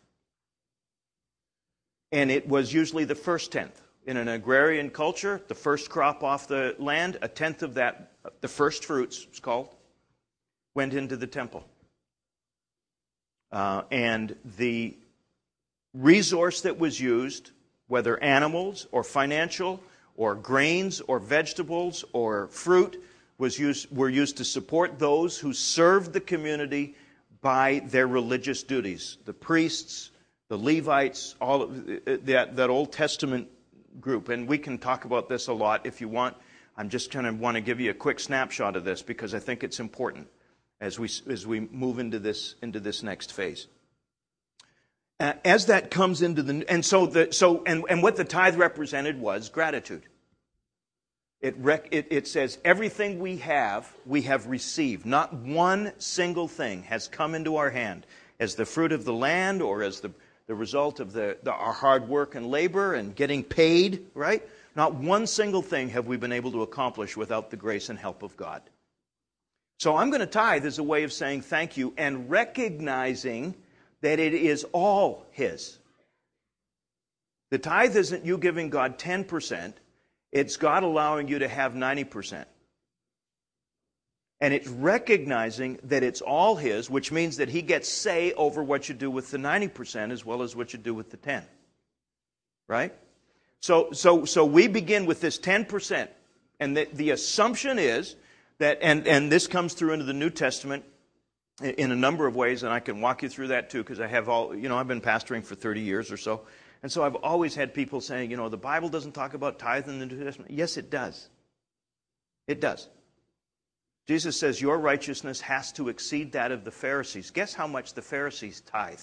And 2.12 2.32
it 2.32 2.48
was 2.48 2.74
usually 2.74 3.04
the 3.04 3.16
first 3.16 3.52
tenth 3.52 3.82
in 4.06 4.16
an 4.16 4.30
agrarian 4.30 4.90
culture, 4.90 5.42
the 5.50 5.56
first 5.56 5.90
crop 5.90 6.24
off 6.24 6.48
the 6.48 6.76
land, 6.80 7.18
a 7.22 7.28
tenth 7.28 7.62
of 7.62 7.74
that, 7.74 8.14
the 8.40 8.48
first 8.48 8.86
fruits, 8.86 9.28
it's 9.30 9.40
called, 9.40 9.70
went 10.74 10.94
into 10.94 11.18
the 11.18 11.28
temple. 11.28 11.66
Uh, 13.52 13.84
and 13.92 14.36
the 14.58 14.96
resource 15.94 16.62
that 16.62 16.80
was 16.80 17.00
used, 17.00 17.52
whether 17.88 18.22
animals 18.24 18.88
or 18.92 19.04
financial 19.04 19.82
or 20.16 20.36
grains 20.36 21.02
or 21.02 21.20
vegetables 21.20 22.06
or 22.14 22.48
fruit, 22.48 23.04
was 23.38 23.60
used, 23.60 23.92
were 23.96 24.10
used 24.10 24.38
to 24.38 24.46
support 24.46 25.00
those 25.00 25.38
who 25.38 25.54
served 25.54 26.14
the 26.14 26.22
community 26.22 26.96
by 27.42 27.82
their 27.86 28.08
religious 28.08 28.64
duties. 28.64 29.18
The 29.26 29.34
priests, 29.34 30.12
the 30.50 30.58
Levites, 30.58 31.36
all 31.42 31.64
of, 31.64 31.72
uh, 31.72 32.18
that, 32.24 32.56
that 32.56 32.70
Old 32.70 32.92
Testament 32.92 33.50
group. 34.00 34.30
And 34.30 34.48
we 34.48 34.58
can 34.58 34.78
talk 34.78 35.06
about 35.06 35.30
this 35.30 35.48
a 35.48 35.54
lot 35.54 35.86
if 35.86 36.02
you 36.02 36.08
want. 36.08 36.36
I'm 36.78 36.90
just 36.90 37.12
going 37.12 37.26
to 37.26 37.34
want 37.34 37.56
to 37.56 37.62
give 37.62 37.80
you 37.80 37.92
a 37.92 37.96
quick 37.96 38.20
snapshot 38.20 38.76
of 38.76 38.84
this 38.84 39.02
because 39.02 39.34
I 39.34 39.40
think 39.40 39.64
it's 39.64 39.80
important 39.80 40.28
as 40.80 41.00
we, 41.00 41.10
as 41.28 41.48
we 41.48 41.60
move 41.60 42.00
into 42.00 42.20
this, 42.20 42.56
into 42.62 42.80
this 42.80 43.02
next 43.02 43.34
phase. 43.34 43.68
Uh, 45.20 45.34
as 45.44 45.66
that 45.66 45.90
comes 45.90 46.22
into 46.22 46.44
the, 46.44 46.64
and 46.70 46.86
so 46.86 47.08
the, 47.08 47.30
so, 47.32 47.64
and, 47.66 47.84
and 47.90 48.04
what 48.04 48.16
the 48.16 48.24
tithe 48.24 48.56
represented 48.56 49.20
was 49.20 49.50
gratitude. 49.50 50.04
It, 51.42 51.56
rec, 51.58 51.88
it, 51.92 52.08
it 52.12 52.28
says, 52.28 52.60
everything 52.64 53.20
we 53.20 53.38
have, 53.38 53.92
we 54.06 54.24
have 54.24 54.46
received. 54.46 55.06
Not 55.06 55.34
one 55.34 55.94
single 55.98 56.48
thing 56.48 56.84
has 56.84 57.08
come 57.08 57.34
into 57.34 57.56
our 57.58 57.72
hand 57.72 58.06
as 58.40 58.54
the 58.54 58.66
fruit 58.66 58.92
of 58.92 59.06
the 59.06 59.14
land 59.14 59.64
or 59.64 59.82
as 59.82 60.02
the, 60.02 60.12
the 60.48 60.56
result 60.56 61.00
of 61.00 61.14
the, 61.14 61.38
the, 61.44 61.52
our 61.52 61.74
hard 61.74 62.08
work 62.08 62.36
and 62.36 62.48
labor 62.48 62.94
and 62.94 63.16
getting 63.16 63.44
paid, 63.44 64.06
right? 64.14 64.42
Not 64.76 64.96
one 64.96 65.28
single 65.28 65.62
thing 65.62 65.90
have 65.90 66.08
we 66.08 66.18
been 66.18 66.32
able 66.32 66.52
to 66.54 66.62
accomplish 66.62 67.18
without 67.18 67.52
the 67.52 67.58
grace 67.58 67.90
and 67.90 68.00
help 68.00 68.24
of 68.24 68.36
God. 68.38 68.62
So 69.80 69.96
I'm 69.96 70.10
going 70.10 70.22
to 70.22 70.26
tithe 70.26 70.66
as 70.66 70.80
a 70.80 70.84
way 70.84 71.04
of 71.04 71.14
saying 71.14 71.42
thank 71.42 71.78
you 71.78 71.94
and 71.98 72.30
recognizing 72.30 73.56
that 74.02 74.20
it 74.20 74.34
is 74.34 74.66
all 74.72 75.26
His. 75.32 75.78
The 77.52 77.60
tithe 77.60 77.96
isn't 77.96 78.26
you 78.26 78.38
giving 78.38 78.70
God 78.70 78.98
10%, 78.98 79.74
it's 80.32 80.58
God 80.58 80.84
allowing 80.84 81.28
you 81.28 81.40
to 81.40 81.48
have 81.48 81.74
90%. 81.74 82.46
And 84.40 84.54
it's 84.54 84.68
recognizing 84.68 85.80
that 85.84 86.04
it's 86.04 86.22
all 86.22 86.56
His, 86.56 86.90
which 86.90 87.12
means 87.12 87.38
that 87.38 87.50
He 87.50 87.62
gets 87.62 87.90
say 87.90 88.34
over 88.34 88.64
what 88.64 88.88
you 88.88 88.96
do 88.96 89.10
with 89.10 89.32
the 89.32 89.38
90% 89.38 90.12
as 90.12 90.26
well 90.26 90.44
as 90.44 90.56
what 90.56 90.74
you 90.74 90.80
do 90.80 90.94
with 90.94 91.10
the 91.10 91.18
10. 91.18 91.44
Right? 92.68 92.94
So, 93.62 93.92
so, 93.92 94.26
so 94.26 94.46
we 94.46 94.68
begin 94.68 95.06
with 95.06 95.22
this 95.22 95.40
10%. 95.40 96.08
And 96.60 96.78
the, 96.78 96.88
the 96.94 97.12
assumption 97.12 97.80
is 97.80 98.16
that, 98.60 98.80
and, 98.82 99.08
and 99.08 99.32
this 99.32 99.48
comes 99.48 99.74
through 99.74 99.94
into 99.94 100.06
the 100.06 100.14
New 100.14 100.30
Testament 100.30 100.84
in 101.62 101.92
a 101.92 101.96
number 101.96 102.28
of 102.28 102.36
ways, 102.36 102.62
and 102.62 102.72
I 102.72 102.80
can 102.80 103.02
walk 103.02 103.24
you 103.24 103.30
through 103.30 103.48
that 103.48 103.70
too, 103.70 103.80
because 103.80 104.00
I 104.00 104.08
have 104.08 104.30
all, 104.30 104.56
you 104.56 104.70
know, 104.70 104.78
I've 104.78 104.88
been 104.88 105.02
pastoring 105.02 105.44
for 105.44 105.56
30 105.56 105.82
years 105.82 106.12
or 106.12 106.18
so. 106.18 106.42
And 106.84 106.92
so 106.92 107.04
I've 107.04 107.16
always 107.16 107.56
had 107.56 107.74
people 107.74 108.02
saying, 108.02 108.30
you 108.30 108.38
know, 108.38 108.50
the 108.50 108.58
Bible 108.58 108.90
doesn't 108.90 109.14
talk 109.14 109.34
about 109.34 109.58
tithe 109.58 109.90
in 109.90 109.98
the 109.98 110.06
New 110.06 110.24
Testament. 110.24 110.52
Yes, 110.52 110.78
it 110.78 110.92
does. 110.92 111.30
It 112.48 112.62
does. 112.62 112.88
Jesus 114.08 114.40
says 114.40 114.62
your 114.62 114.78
righteousness 114.78 115.42
has 115.42 115.72
to 115.74 115.90
exceed 115.90 116.32
that 116.32 116.52
of 116.52 116.64
the 116.64 116.72
Pharisees. 116.72 117.30
Guess 117.30 117.54
how 117.54 117.68
much 117.68 117.94
the 117.94 118.02
Pharisees 118.02 118.62
tithe? 118.62 119.00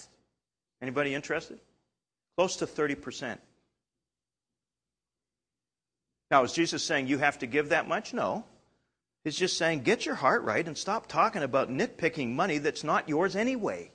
Anybody 0.81 1.14
interested? 1.14 1.59
Close 2.37 2.57
to 2.57 2.67
30%. 2.67 3.38
Now, 6.31 6.43
is 6.43 6.53
Jesus 6.53 6.83
saying 6.83 7.07
you 7.07 7.19
have 7.19 7.38
to 7.40 7.47
give 7.47 7.69
that 7.69 7.87
much? 7.87 8.14
No. 8.14 8.45
He's 9.25 9.37
just 9.37 9.59
saying 9.59 9.81
get 9.81 10.07
your 10.07 10.14
heart 10.14 10.43
right 10.43 10.67
and 10.67 10.77
stop 10.77 11.07
talking 11.07 11.43
about 11.43 11.71
nitpicking 11.71 12.35
money 12.35 12.59
that's 12.59 12.85
not 12.85 13.09
yours 13.09 13.37
anyway. 13.37 13.90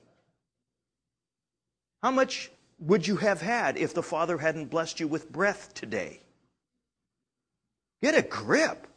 How 2.02 2.12
much 2.12 2.52
would 2.80 3.06
you 3.08 3.17
have 3.17 3.41
had 3.41 3.78
if 3.78 3.93
the 3.93 4.04
Father 4.04 4.38
hadn't 4.38 4.67
blessed 4.67 5.00
you 5.00 5.08
with 5.08 5.32
breath 5.32 5.74
today? 5.74 6.22
Get 8.02 8.15
a 8.15 8.22
grip. 8.22 8.88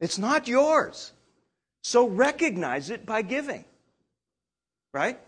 It's 0.00 0.18
not 0.18 0.48
yours. 0.48 1.12
So 1.82 2.06
recognize 2.06 2.90
it 2.90 3.06
by 3.06 3.22
giving. 3.22 3.64
Right? 4.92 5.18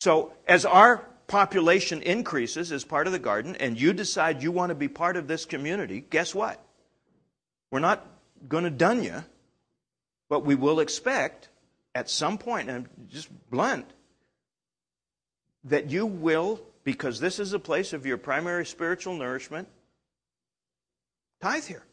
So 0.00 0.32
as 0.46 0.64
our 0.64 1.06
population 1.26 2.02
increases 2.02 2.72
as 2.72 2.84
part 2.84 3.06
of 3.06 3.12
the 3.12 3.18
garden 3.18 3.56
and 3.56 3.80
you 3.80 3.92
decide 3.92 4.42
you 4.42 4.52
want 4.52 4.70
to 4.70 4.74
be 4.74 4.88
part 4.88 5.16
of 5.16 5.28
this 5.28 5.44
community, 5.44 6.04
guess 6.10 6.34
what? 6.34 6.62
We're 7.70 7.78
not 7.78 8.06
going 8.48 8.64
to 8.64 8.70
dun 8.70 9.02
you, 9.02 9.24
but 10.28 10.44
we 10.44 10.54
will 10.54 10.80
expect 10.80 11.48
at 11.94 12.10
some 12.10 12.38
point, 12.38 12.68
and 12.68 12.86
I'm 12.86 13.08
just 13.08 13.28
blunt, 13.50 13.86
that 15.64 15.90
you 15.90 16.06
will, 16.06 16.60
because 16.84 17.20
this 17.20 17.38
is 17.38 17.52
a 17.52 17.58
place 17.58 17.92
of 17.92 18.06
your 18.06 18.16
primary 18.16 18.66
spiritual 18.66 19.14
nourishment, 19.14 19.68
tithe 21.40 21.64
here. 21.64 21.84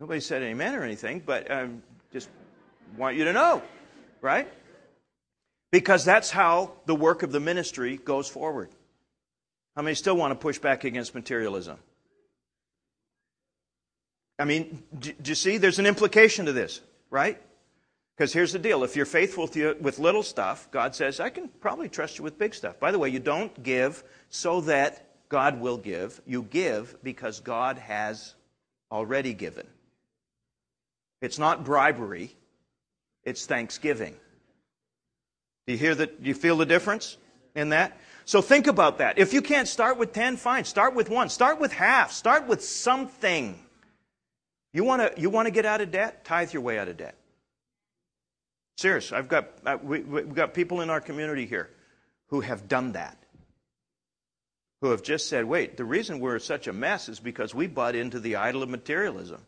Nobody 0.00 0.20
said 0.20 0.42
amen 0.42 0.74
or 0.74 0.82
anything, 0.82 1.22
but 1.24 1.50
I 1.50 1.62
um, 1.62 1.82
just 2.12 2.28
want 2.96 3.16
you 3.16 3.24
to 3.24 3.32
know, 3.32 3.62
right? 4.20 4.48
Because 5.70 6.04
that's 6.04 6.30
how 6.30 6.72
the 6.86 6.94
work 6.94 7.22
of 7.22 7.32
the 7.32 7.40
ministry 7.40 7.96
goes 7.96 8.28
forward. 8.28 8.70
How 9.76 9.82
many 9.82 9.94
still 9.94 10.16
want 10.16 10.30
to 10.32 10.36
push 10.36 10.58
back 10.58 10.84
against 10.84 11.14
materialism? 11.14 11.78
I 14.38 14.44
mean, 14.44 14.82
do, 14.98 15.12
do 15.12 15.30
you 15.30 15.34
see? 15.34 15.58
There's 15.58 15.78
an 15.78 15.86
implication 15.86 16.46
to 16.46 16.52
this, 16.52 16.80
right? 17.10 17.40
Because 18.16 18.32
here's 18.32 18.52
the 18.52 18.58
deal 18.58 18.84
if 18.84 18.94
you're 18.94 19.06
faithful 19.06 19.48
you, 19.54 19.76
with 19.80 19.98
little 19.98 20.22
stuff, 20.22 20.68
God 20.70 20.94
says, 20.94 21.18
I 21.18 21.30
can 21.30 21.48
probably 21.60 21.88
trust 21.88 22.18
you 22.18 22.24
with 22.24 22.38
big 22.38 22.54
stuff. 22.54 22.78
By 22.78 22.92
the 22.92 22.98
way, 22.98 23.08
you 23.08 23.18
don't 23.18 23.62
give 23.62 24.04
so 24.30 24.60
that 24.62 25.08
God 25.28 25.60
will 25.60 25.78
give, 25.78 26.20
you 26.26 26.42
give 26.42 26.96
because 27.02 27.40
God 27.40 27.78
has 27.78 28.34
already 28.90 29.34
given. 29.34 29.66
It's 31.24 31.38
not 31.38 31.64
bribery, 31.64 32.36
it's 33.24 33.46
thanksgiving. 33.46 34.14
Do 35.66 35.72
you 35.72 35.78
hear 35.78 35.94
that? 35.94 36.22
Do 36.22 36.28
you 36.28 36.34
feel 36.34 36.58
the 36.58 36.66
difference 36.66 37.16
in 37.54 37.70
that? 37.70 37.98
So 38.26 38.42
think 38.42 38.66
about 38.66 38.98
that. 38.98 39.18
If 39.18 39.32
you 39.32 39.40
can't 39.40 39.66
start 39.66 39.96
with 39.96 40.12
10, 40.12 40.36
fine. 40.36 40.64
Start 40.64 40.94
with 40.94 41.08
one. 41.08 41.30
Start 41.30 41.58
with 41.58 41.72
half. 41.72 42.12
Start 42.12 42.46
with 42.46 42.62
something. 42.62 43.58
You 44.74 44.84
want 44.84 45.16
to 45.16 45.20
you 45.20 45.30
want 45.30 45.46
to 45.46 45.50
get 45.50 45.64
out 45.64 45.80
of 45.80 45.90
debt? 45.90 46.26
Tithe 46.26 46.52
your 46.52 46.60
way 46.60 46.78
out 46.78 46.88
of 46.88 46.98
debt. 46.98 47.14
Serious. 48.76 49.10
I've 49.10 49.28
got 49.28 49.82
we, 49.82 50.00
we've 50.00 50.34
got 50.34 50.52
people 50.52 50.82
in 50.82 50.90
our 50.90 51.00
community 51.00 51.46
here 51.46 51.70
who 52.26 52.42
have 52.42 52.68
done 52.68 52.92
that. 52.92 53.16
Who 54.82 54.90
have 54.90 55.02
just 55.02 55.30
said, 55.30 55.46
"Wait, 55.46 55.78
the 55.78 55.86
reason 55.86 56.20
we're 56.20 56.38
such 56.38 56.66
a 56.66 56.72
mess 56.74 57.08
is 57.08 57.18
because 57.18 57.54
we 57.54 57.66
bought 57.66 57.94
into 57.94 58.20
the 58.20 58.36
idol 58.36 58.62
of 58.62 58.68
materialism." 58.68 59.40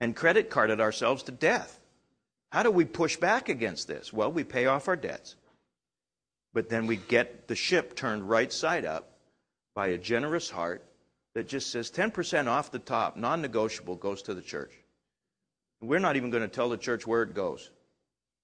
And 0.00 0.16
credit 0.16 0.50
carded 0.50 0.80
ourselves 0.80 1.22
to 1.24 1.32
death. 1.32 1.78
How 2.50 2.62
do 2.62 2.70
we 2.70 2.84
push 2.84 3.16
back 3.16 3.48
against 3.48 3.86
this? 3.86 4.12
Well, 4.12 4.32
we 4.32 4.44
pay 4.44 4.66
off 4.66 4.88
our 4.88 4.96
debts, 4.96 5.36
but 6.52 6.68
then 6.68 6.86
we 6.86 6.96
get 6.96 7.46
the 7.48 7.54
ship 7.54 7.94
turned 7.94 8.28
right 8.28 8.52
side 8.52 8.84
up 8.84 9.12
by 9.74 9.88
a 9.88 9.98
generous 9.98 10.50
heart 10.50 10.84
that 11.34 11.48
just 11.48 11.70
says 11.70 11.90
10% 11.90 12.48
off 12.48 12.72
the 12.72 12.78
top, 12.78 13.16
non 13.16 13.40
negotiable, 13.40 13.94
goes 13.96 14.22
to 14.22 14.34
the 14.34 14.42
church. 14.42 14.72
We're 15.80 16.00
not 16.00 16.16
even 16.16 16.30
going 16.30 16.42
to 16.42 16.48
tell 16.48 16.68
the 16.68 16.76
church 16.76 17.06
where 17.06 17.22
it 17.22 17.34
goes 17.34 17.70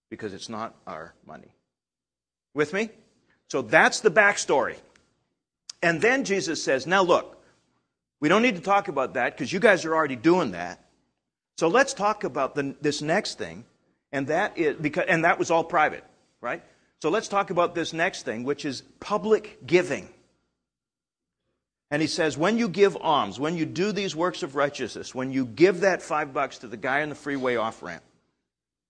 because 0.09 0.33
it's 0.33 0.49
not 0.49 0.75
our 0.87 1.15
money. 1.27 1.53
With 2.55 2.73
me? 2.73 2.91
So 3.51 3.63
that's 3.63 4.01
the 4.01 4.11
backstory. 4.11 4.77
And 5.83 6.01
then 6.01 6.25
Jesus 6.25 6.63
says, 6.63 6.87
Now 6.87 7.03
look, 7.03 7.43
we 8.21 8.29
don't 8.29 8.43
need 8.43 8.57
to 8.57 8.63
talk 8.63 8.89
about 8.89 9.15
that 9.15 9.37
because 9.37 9.53
you 9.53 9.61
guys 9.61 9.85
are 9.85 9.95
already 9.95 10.17
doing 10.17 10.53
that. 10.53 10.83
So 11.59 11.69
let's 11.69 11.95
talk 11.95 12.25
about 12.25 12.55
the, 12.55 12.75
this 12.81 13.01
next 13.01 13.39
thing, 13.39 13.65
and 14.13 14.27
that 14.29 14.59
is 14.59 14.77
because 14.77 15.07
and 15.09 15.25
that 15.25 15.39
was 15.39 15.51
all 15.51 15.65
private, 15.65 16.05
right? 16.41 16.63
So 17.01 17.11
let's 17.11 17.29
talk 17.29 17.51
about 17.51 17.75
this 17.75 17.93
next 17.93 18.25
thing, 18.25 18.45
which 18.45 18.65
is 18.65 18.83
public 19.01 19.67
giving. 19.67 20.09
And 21.91 22.03
he 22.03 22.09
says, 22.09 22.37
when 22.37 22.59
you 22.59 22.69
give 22.69 22.97
alms, 23.01 23.39
when 23.39 23.57
you 23.57 23.65
do 23.65 23.93
these 23.93 24.17
works 24.17 24.43
of 24.43 24.57
righteousness, 24.57 25.15
when 25.15 25.31
you 25.31 25.47
give 25.47 25.81
that 25.81 26.03
five 26.03 26.35
bucks 26.35 26.59
to 26.59 26.67
the 26.67 26.77
guy 26.77 27.03
on 27.03 27.11
the 27.11 27.15
freeway 27.15 27.57
off 27.57 27.83
ramp, 27.83 28.03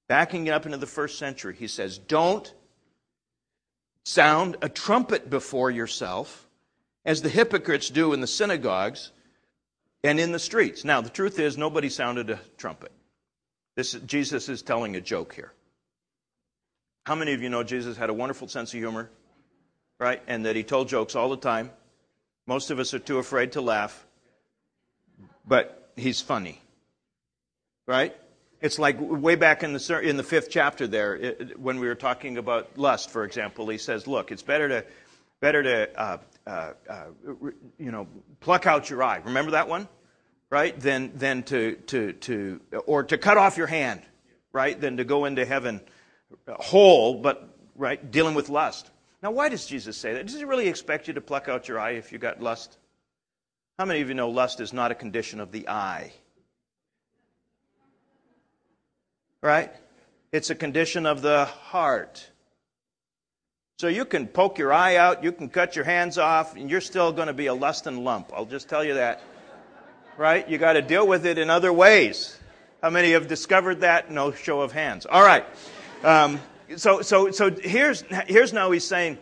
backing 0.09 0.47
it 0.47 0.51
up 0.51 0.65
into 0.65 0.79
the 0.79 0.87
first 0.87 1.19
century, 1.19 1.55
he 1.59 1.69
says, 1.69 1.99
don't 1.99 2.53
sound 4.05 4.57
a 4.63 4.69
trumpet 4.69 5.29
before 5.29 5.71
yourself, 5.71 6.47
as 7.05 7.23
the 7.23 7.29
hypocrites 7.29 7.91
do 7.91 8.13
in 8.13 8.21
the 8.21 8.27
synagogues 8.27 9.13
and 10.05 10.21
in 10.21 10.33
the 10.33 10.39
streets. 10.39 10.85
Now, 10.85 11.01
the 11.01 11.11
truth 11.11 11.39
is, 11.39 11.57
nobody 11.57 11.89
sounded 11.89 12.31
a 12.31 12.41
trumpet. 12.57 12.93
This, 13.75 13.93
Jesus 13.93 14.49
is 14.49 14.63
telling 14.63 14.97
a 14.97 15.01
joke 15.01 15.35
here. 15.35 15.53
How 17.05 17.15
many 17.15 17.35
of 17.35 17.43
you 17.43 17.49
know 17.49 17.63
Jesus 17.63 17.97
had 17.97 18.11
a 18.11 18.15
wonderful 18.15 18.49
sense 18.49 18.73
of 18.75 18.81
humor, 18.81 19.11
right? 19.99 20.23
And 20.27 20.47
that 20.47 20.57
he 20.57 20.65
told 20.65 20.89
jokes 20.89 21.15
all 21.15 21.29
the 21.29 21.37
time. 21.37 21.71
Most 22.47 22.71
of 22.71 22.79
us 22.79 22.95
are 22.95 22.99
too 22.99 23.19
afraid 23.19 23.53
to 23.53 23.61
laugh, 23.61 24.07
but 25.47 25.91
he's 25.97 26.21
funny, 26.21 26.61
right? 27.87 28.17
It's 28.61 28.79
like 28.79 28.97
way 28.99 29.35
back 29.35 29.63
in 29.63 29.73
the 29.73 30.01
in 30.01 30.17
the 30.17 30.23
fifth 30.23 30.49
chapter 30.51 30.87
there, 30.87 31.15
it, 31.15 31.61
when 31.61 31.79
we 31.79 31.87
were 31.87 31.95
talking 31.95 32.39
about 32.39 32.79
lust, 32.79 33.11
for 33.11 33.25
example. 33.25 33.69
He 33.69 33.79
says, 33.79 34.07
"Look, 34.07 34.33
it's 34.33 34.43
better 34.43 34.69
to 34.69 34.85
better 35.41 35.63
to 35.63 36.01
uh, 36.01 36.19
uh, 36.47 36.73
uh, 36.89 37.05
you 37.79 37.91
know 37.91 38.07
pluck 38.41 38.67
out 38.67 38.89
your 38.91 39.03
eye. 39.03 39.21
Remember 39.25 39.53
that 39.53 39.69
one, 39.69 39.89
right? 40.51 40.79
Than 40.79 41.17
than 41.17 41.43
to 41.45 41.77
to 41.87 42.13
to 42.13 42.61
or 42.87 43.05
to 43.05 43.19
cut 43.19 43.37
off 43.37 43.57
your 43.57 43.67
hand, 43.67 44.03
right? 44.53 44.81
Than 44.81 44.99
to 44.99 45.05
go 45.05 45.25
into 45.25 45.45
heaven 45.45 45.81
whole, 46.49 47.15
but 47.15 47.57
right 47.75 48.11
dealing 48.11 48.35
with 48.35 48.49
lust. 48.49 48.91
Now, 49.23 49.31
why 49.31 49.49
does 49.49 49.67
Jesus 49.67 49.97
say 49.97 50.13
that? 50.15 50.27
Does 50.27 50.37
he 50.37 50.45
really 50.45 50.69
expect 50.69 51.09
you 51.09 51.15
to 51.15 51.21
pluck 51.21 51.49
out 51.49 51.69
your 51.69 51.79
eye 51.79 51.93
if 51.93 52.13
you 52.13 52.19
got 52.19 52.41
lust? 52.41 52.79
How 53.79 53.85
many 53.85 54.01
of 54.01 54.09
you 54.09 54.15
know 54.15 54.31
lust 54.31 54.61
is 54.61 54.73
not 54.73 54.91
a 54.91 54.95
condition 54.95 55.41
of 55.41 55.53
the 55.53 55.69
eye? 55.69 56.13
Right? 59.43 59.73
It's 60.33 60.51
a 60.51 60.55
condition 60.55 61.07
of 61.07 61.23
the 61.23 61.45
heart. 61.45 62.31
So 63.79 63.89
you 63.89 64.07
can 64.07 64.27
poke 64.27 64.57
your 64.57 64.73
eye 64.73 64.97
out, 64.97 65.23
you 65.23 65.31
can 65.33 65.51
cut 65.51 65.77
your 65.77 65.85
hands 65.85 66.17
off, 66.17 66.57
and 66.57 66.71
you're 66.71 66.81
still 66.81 67.13
going 67.13 67.27
to 67.27 67.35
be 67.35 67.45
a 67.45 67.53
lusting 67.53 68.03
lump. 68.05 68.33
I'll 68.35 68.47
just 68.47 68.71
tell 68.71 68.83
you 68.83 68.95
that. 68.95 69.21
Right? 70.17 70.49
You 70.49 70.57
got 70.57 70.73
to 70.73 70.81
deal 70.81 71.07
with 71.07 71.27
it 71.27 71.37
in 71.37 71.51
other 71.51 71.71
ways. 71.75 72.39
How 72.81 72.89
many 72.89 73.13
have 73.13 73.29
discovered 73.29 73.83
that? 73.83 74.11
No 74.11 74.33
show 74.33 74.63
of 74.63 74.73
hands. 74.73 75.05
All 75.05 75.23
right. 75.23 75.45
Um, 76.03 76.41
so, 76.77 77.03
so, 77.03 77.31
so 77.31 77.51
here's, 77.51 78.01
here's 78.27 78.55
now 78.55 78.71
he's 78.71 78.87
saying, 78.87 79.19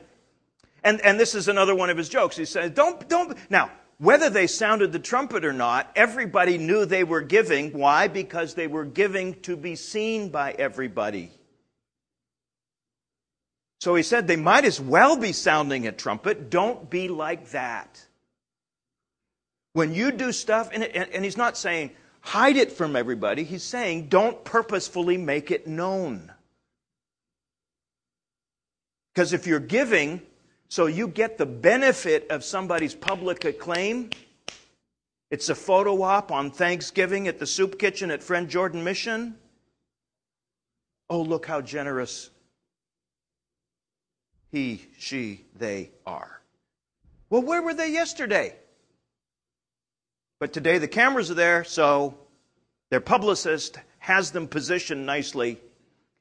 and, 0.84 1.00
and 1.00 1.18
this 1.18 1.34
is 1.34 1.48
another 1.48 1.74
one 1.74 1.90
of 1.90 1.96
his 1.96 2.08
jokes. 2.08 2.36
He 2.36 2.44
says, 2.44 2.70
don't, 2.70 3.08
don't, 3.08 3.36
now, 3.50 3.72
whether 3.98 4.30
they 4.30 4.46
sounded 4.46 4.92
the 4.92 5.00
trumpet 5.00 5.44
or 5.44 5.52
not, 5.52 5.90
everybody 5.96 6.58
knew 6.58 6.84
they 6.84 7.02
were 7.02 7.22
giving. 7.22 7.76
Why? 7.76 8.06
Because 8.06 8.54
they 8.54 8.68
were 8.68 8.84
giving 8.84 9.34
to 9.40 9.56
be 9.56 9.74
seen 9.74 10.28
by 10.28 10.52
everybody. 10.52 11.32
So 13.84 13.94
he 13.94 14.02
said 14.02 14.26
they 14.26 14.36
might 14.36 14.64
as 14.64 14.80
well 14.80 15.14
be 15.14 15.32
sounding 15.32 15.86
a 15.86 15.92
trumpet. 15.92 16.48
Don't 16.48 16.88
be 16.88 17.08
like 17.08 17.50
that. 17.50 18.02
When 19.74 19.92
you 19.92 20.10
do 20.10 20.32
stuff, 20.32 20.70
and, 20.72 20.84
and, 20.84 21.22
he's 21.22 21.36
not 21.36 21.58
saying 21.58 21.90
hide 22.22 22.56
it 22.56 22.72
from 22.72 22.96
everybody, 22.96 23.44
he's 23.44 23.62
saying 23.62 24.08
don't 24.08 24.42
purposefully 24.42 25.18
make 25.18 25.50
it 25.50 25.66
known. 25.66 26.32
Because 29.12 29.34
if 29.34 29.46
you're 29.46 29.60
giving 29.60 30.22
so 30.70 30.86
you 30.86 31.06
get 31.06 31.36
the 31.36 31.44
benefit 31.44 32.30
of 32.30 32.42
somebody's 32.42 32.94
public 32.94 33.44
acclaim. 33.44 34.08
It's 35.30 35.50
a 35.50 35.54
photo 35.54 36.00
op 36.00 36.32
on 36.32 36.50
Thanksgiving 36.50 37.28
at 37.28 37.38
the 37.38 37.46
soup 37.46 37.78
kitchen 37.78 38.10
at 38.10 38.22
Fred 38.22 38.48
Jordan 38.48 38.82
Mission. 38.82 39.36
Oh, 41.10 41.20
look 41.20 41.44
how 41.44 41.60
generous 41.60 42.30
he, 44.54 44.86
she, 44.98 45.40
they 45.58 45.90
are. 46.06 46.40
Well, 47.28 47.42
where 47.42 47.60
were 47.60 47.74
they 47.74 47.90
yesterday? 47.90 48.54
But 50.38 50.52
today 50.52 50.78
the 50.78 50.86
cameras 50.86 51.28
are 51.30 51.34
there, 51.34 51.64
so 51.64 52.16
their 52.90 53.00
publicist 53.00 53.78
has 53.98 54.30
them 54.30 54.46
positioned 54.46 55.06
nicely, 55.06 55.58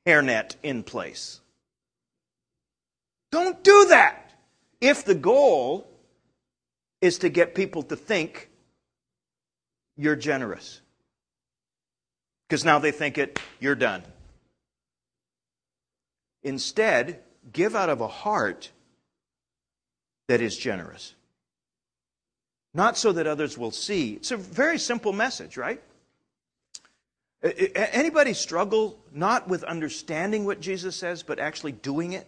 hairnet 0.08 0.56
in 0.64 0.82
place. 0.82 1.42
Don't 3.32 3.64
do 3.64 3.86
that 3.90 4.32
if 4.82 5.06
the 5.06 5.16
goal 5.16 5.88
is 7.02 7.20
to 7.20 7.30
get 7.30 7.54
people 7.54 7.84
to 7.84 7.96
think 7.96 8.50
you're 9.96 10.16
generous. 10.16 10.82
Because 12.50 12.66
now 12.66 12.80
they 12.80 12.92
think 12.92 13.20
it, 13.20 13.40
you're 13.60 13.76
done. 13.76 14.02
Instead, 16.42 17.20
give 17.52 17.76
out 17.76 17.90
of 17.90 18.02
a 18.02 18.08
heart 18.08 18.72
that 20.28 20.42
is 20.42 20.56
generous. 20.58 21.14
Not 22.74 22.98
so 22.98 23.12
that 23.12 23.28
others 23.28 23.58
will 23.58 23.72
see. 23.72 24.14
It's 24.14 24.32
a 24.32 24.38
very 24.38 24.80
simple 24.80 25.14
message, 25.14 25.58
right? 25.58 25.82
Anybody 27.44 28.34
struggle 28.34 28.98
not 29.12 29.48
with 29.50 29.64
understanding 29.64 30.46
what 30.46 30.62
Jesus 30.62 30.96
says, 30.96 31.24
but 31.24 31.40
actually 31.40 31.74
doing 31.74 32.14
it? 32.14 32.28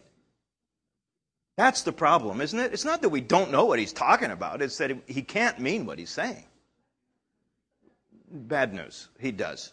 That's 1.55 1.83
the 1.83 1.93
problem, 1.93 2.41
isn't 2.41 2.59
it? 2.59 2.73
It's 2.73 2.83
not 2.83 3.01
that 3.01 3.09
we 3.09 3.21
don't 3.21 3.49
know 3.49 3.65
what 3.65 3.79
he's 3.79 3.93
talking 3.93 4.29
about, 4.29 4.61
it's 4.61 4.77
that 4.77 4.91
he 5.07 5.21
can't 5.21 5.57
mean 5.57 5.85
what 5.85 5.97
he's 5.97 6.09
saying. 6.09 6.43
Bad 8.29 8.73
news, 8.73 9.07
he 9.19 9.31
does. 9.31 9.71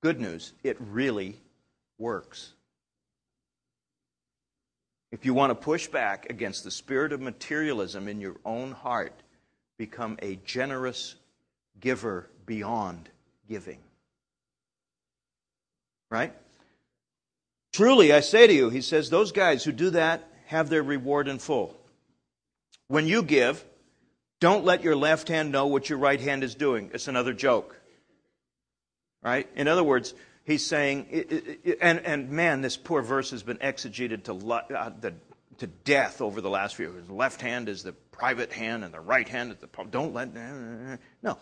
Good 0.00 0.20
news, 0.20 0.52
it 0.62 0.76
really 0.78 1.40
works. 1.98 2.52
If 5.12 5.26
you 5.26 5.34
want 5.34 5.50
to 5.50 5.54
push 5.54 5.86
back 5.88 6.30
against 6.30 6.64
the 6.64 6.70
spirit 6.70 7.12
of 7.12 7.20
materialism 7.20 8.08
in 8.08 8.18
your 8.18 8.36
own 8.46 8.72
heart, 8.72 9.12
become 9.76 10.18
a 10.22 10.36
generous 10.46 11.14
giver 11.78 12.30
beyond 12.46 13.10
giving. 13.46 13.78
Right? 16.10 16.32
Truly, 17.74 18.12
I 18.12 18.20
say 18.20 18.46
to 18.46 18.52
you, 18.52 18.70
he 18.70 18.80
says, 18.80 19.10
those 19.10 19.32
guys 19.32 19.64
who 19.64 19.72
do 19.72 19.90
that 19.90 20.26
have 20.46 20.70
their 20.70 20.82
reward 20.82 21.28
in 21.28 21.38
full. 21.38 21.76
When 22.88 23.06
you 23.06 23.22
give, 23.22 23.62
don't 24.40 24.64
let 24.64 24.82
your 24.82 24.96
left 24.96 25.28
hand 25.28 25.52
know 25.52 25.66
what 25.66 25.88
your 25.88 25.98
right 25.98 26.20
hand 26.20 26.42
is 26.42 26.54
doing. 26.54 26.90
It's 26.94 27.08
another 27.08 27.32
joke. 27.32 27.78
Right? 29.22 29.48
In 29.56 29.68
other 29.68 29.84
words, 29.84 30.14
he's 30.44 30.64
saying, 30.64 31.06
and, 31.80 32.00
and 32.00 32.30
man, 32.30 32.60
this 32.60 32.76
poor 32.76 33.02
verse 33.02 33.30
has 33.30 33.42
been 33.42 33.58
exegeted 33.58 34.24
to, 34.24 34.32
uh, 34.32 34.90
the, 35.00 35.14
to 35.58 35.66
death 35.66 36.20
over 36.20 36.40
the 36.40 36.50
last 36.50 36.76
few 36.76 36.90
years. 36.90 37.06
The 37.06 37.14
left 37.14 37.40
hand 37.40 37.68
is 37.68 37.82
the 37.82 37.92
private 37.92 38.52
hand, 38.52 38.84
and 38.84 38.92
the 38.92 39.00
right 39.00 39.28
hand 39.28 39.52
is 39.52 39.58
the. 39.58 39.68
Don't 39.90 40.12
let. 40.12 40.34
No. 41.22 41.38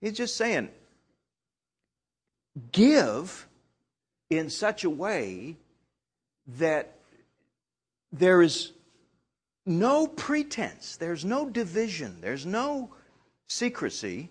He's 0.00 0.12
just 0.12 0.36
saying, 0.36 0.68
give 2.72 3.46
in 4.30 4.50
such 4.50 4.84
a 4.84 4.90
way 4.90 5.56
that 6.58 6.98
there 8.12 8.42
is 8.42 8.72
no 9.66 10.06
pretense, 10.06 10.96
there's 10.96 11.24
no 11.24 11.48
division, 11.48 12.20
there's 12.20 12.46
no 12.46 12.90
secrecy 13.48 14.30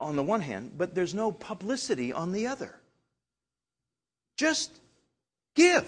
on 0.00 0.16
the 0.16 0.22
one 0.22 0.40
hand, 0.40 0.72
but 0.76 0.94
there's 0.94 1.14
no 1.14 1.32
publicity 1.32 2.12
on 2.12 2.32
the 2.32 2.46
other. 2.46 2.74
Just 4.36 4.70
give 5.54 5.86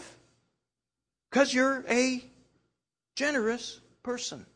because 1.31 1.53
you're 1.53 1.85
a 1.88 2.23
generous 3.16 3.81
person. 4.03 4.47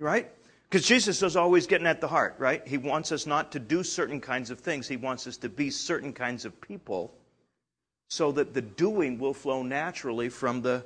Right? 0.00 0.30
Because 0.68 0.86
Jesus 0.86 1.22
is 1.22 1.36
always 1.36 1.66
getting 1.66 1.86
at 1.86 2.00
the 2.00 2.08
heart, 2.08 2.34
right? 2.38 2.66
He 2.66 2.78
wants 2.78 3.10
us 3.10 3.26
not 3.26 3.52
to 3.52 3.58
do 3.58 3.82
certain 3.82 4.20
kinds 4.20 4.50
of 4.50 4.60
things. 4.60 4.86
He 4.86 4.96
wants 4.96 5.26
us 5.26 5.36
to 5.38 5.48
be 5.48 5.70
certain 5.70 6.12
kinds 6.12 6.44
of 6.44 6.60
people 6.60 7.14
so 8.08 8.32
that 8.32 8.54
the 8.54 8.62
doing 8.62 9.18
will 9.18 9.34
flow 9.34 9.62
naturally 9.62 10.28
from 10.28 10.62
the 10.62 10.84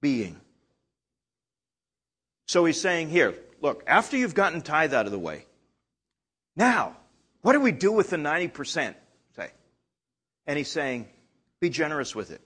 being. 0.00 0.40
So 2.46 2.64
he's 2.64 2.80
saying 2.80 3.10
here, 3.10 3.34
look, 3.60 3.84
after 3.86 4.16
you've 4.16 4.34
gotten 4.34 4.60
tithe 4.60 4.92
out 4.92 5.06
of 5.06 5.12
the 5.12 5.18
way, 5.18 5.44
now, 6.60 6.94
what 7.40 7.54
do 7.54 7.60
we 7.60 7.72
do 7.72 7.90
with 7.90 8.10
the 8.10 8.18
90%? 8.18 8.94
Say. 9.34 9.50
And 10.46 10.58
he's 10.58 10.70
saying, 10.70 11.08
be 11.58 11.70
generous 11.70 12.14
with 12.14 12.30
it. 12.30 12.42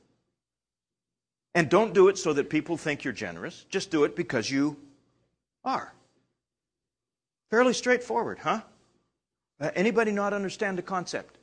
And 1.52 1.68
don't 1.68 1.92
do 1.92 2.06
it 2.06 2.16
so 2.16 2.32
that 2.32 2.48
people 2.48 2.76
think 2.76 3.02
you're 3.02 3.12
generous. 3.12 3.66
Just 3.70 3.90
do 3.90 4.04
it 4.04 4.14
because 4.14 4.48
you 4.48 4.76
are. 5.64 5.92
Fairly 7.50 7.74
straightforward, 7.74 8.38
huh? 8.38 8.60
Uh, 9.60 9.70
anybody 9.74 10.12
not 10.12 10.32
understand 10.32 10.78
the 10.78 10.82
concept? 10.82 11.36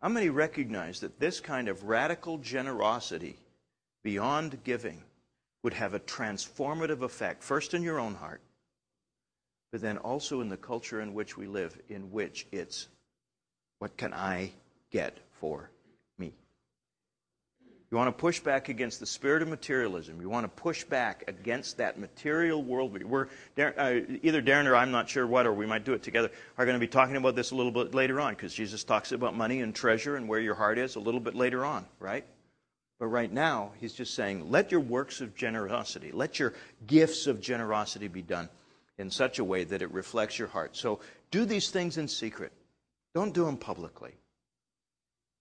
How 0.00 0.08
many 0.10 0.28
recognize 0.28 1.00
that 1.00 1.18
this 1.18 1.40
kind 1.40 1.66
of 1.66 1.82
radical 1.82 2.38
generosity 2.38 3.36
beyond 4.04 4.62
giving 4.62 5.02
would 5.64 5.74
have 5.74 5.94
a 5.94 5.98
transformative 5.98 7.00
effect, 7.00 7.42
first 7.42 7.72
in 7.72 7.82
your 7.82 7.98
own 7.98 8.14
heart, 8.14 8.42
but 9.74 9.80
then 9.80 9.98
also 9.98 10.40
in 10.40 10.48
the 10.48 10.56
culture 10.56 11.00
in 11.00 11.14
which 11.14 11.36
we 11.36 11.48
live, 11.48 11.76
in 11.88 12.12
which 12.12 12.46
it's 12.52 12.86
what 13.80 13.96
can 13.96 14.14
I 14.14 14.52
get 14.92 15.18
for 15.40 15.68
me? 16.16 16.32
You 17.90 17.96
want 17.96 18.06
to 18.06 18.20
push 18.20 18.38
back 18.38 18.68
against 18.68 19.00
the 19.00 19.06
spirit 19.06 19.42
of 19.42 19.48
materialism. 19.48 20.20
You 20.20 20.28
want 20.28 20.44
to 20.44 20.62
push 20.62 20.84
back 20.84 21.24
against 21.26 21.78
that 21.78 21.98
material 21.98 22.62
world. 22.62 23.02
We're 23.02 23.26
uh, 23.58 23.94
either 24.22 24.40
Darren 24.40 24.66
or 24.66 24.76
I'm 24.76 24.92
not 24.92 25.08
sure 25.08 25.26
what, 25.26 25.44
or 25.44 25.52
we 25.52 25.66
might 25.66 25.84
do 25.84 25.92
it 25.92 26.04
together. 26.04 26.30
Are 26.56 26.64
going 26.64 26.76
to 26.76 26.80
be 26.80 26.86
talking 26.86 27.16
about 27.16 27.34
this 27.34 27.50
a 27.50 27.56
little 27.56 27.72
bit 27.72 27.96
later 27.96 28.20
on 28.20 28.34
because 28.34 28.54
Jesus 28.54 28.84
talks 28.84 29.10
about 29.10 29.36
money 29.36 29.60
and 29.60 29.74
treasure 29.74 30.14
and 30.14 30.28
where 30.28 30.38
your 30.38 30.54
heart 30.54 30.78
is 30.78 30.94
a 30.94 31.00
little 31.00 31.18
bit 31.18 31.34
later 31.34 31.64
on, 31.64 31.84
right? 31.98 32.24
But 33.00 33.08
right 33.08 33.32
now, 33.32 33.72
he's 33.80 33.94
just 33.94 34.14
saying, 34.14 34.52
let 34.52 34.70
your 34.70 34.82
works 34.82 35.20
of 35.20 35.34
generosity, 35.34 36.12
let 36.12 36.38
your 36.38 36.54
gifts 36.86 37.26
of 37.26 37.40
generosity 37.40 38.06
be 38.06 38.22
done 38.22 38.48
in 38.98 39.10
such 39.10 39.38
a 39.38 39.44
way 39.44 39.64
that 39.64 39.82
it 39.82 39.90
reflects 39.92 40.38
your 40.38 40.48
heart. 40.48 40.76
So 40.76 41.00
do 41.30 41.44
these 41.44 41.70
things 41.70 41.98
in 41.98 42.08
secret. 42.08 42.52
Don't 43.14 43.34
do 43.34 43.44
them 43.44 43.56
publicly. 43.56 44.12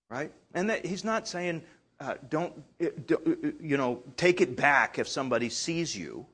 Right? 0.10 0.32
And 0.54 0.70
that, 0.70 0.86
he's 0.86 1.04
not 1.04 1.28
saying, 1.28 1.64
uh, 2.00 2.16
don't, 2.30 2.54
uh, 2.82 2.88
uh, 3.12 3.18
you 3.62 3.78
know, 3.78 4.02
take 4.18 4.42
it 4.42 4.56
back 4.56 5.00
if 5.00 5.08
somebody 5.08 5.50
sees 5.50 5.96
you. 5.96 6.26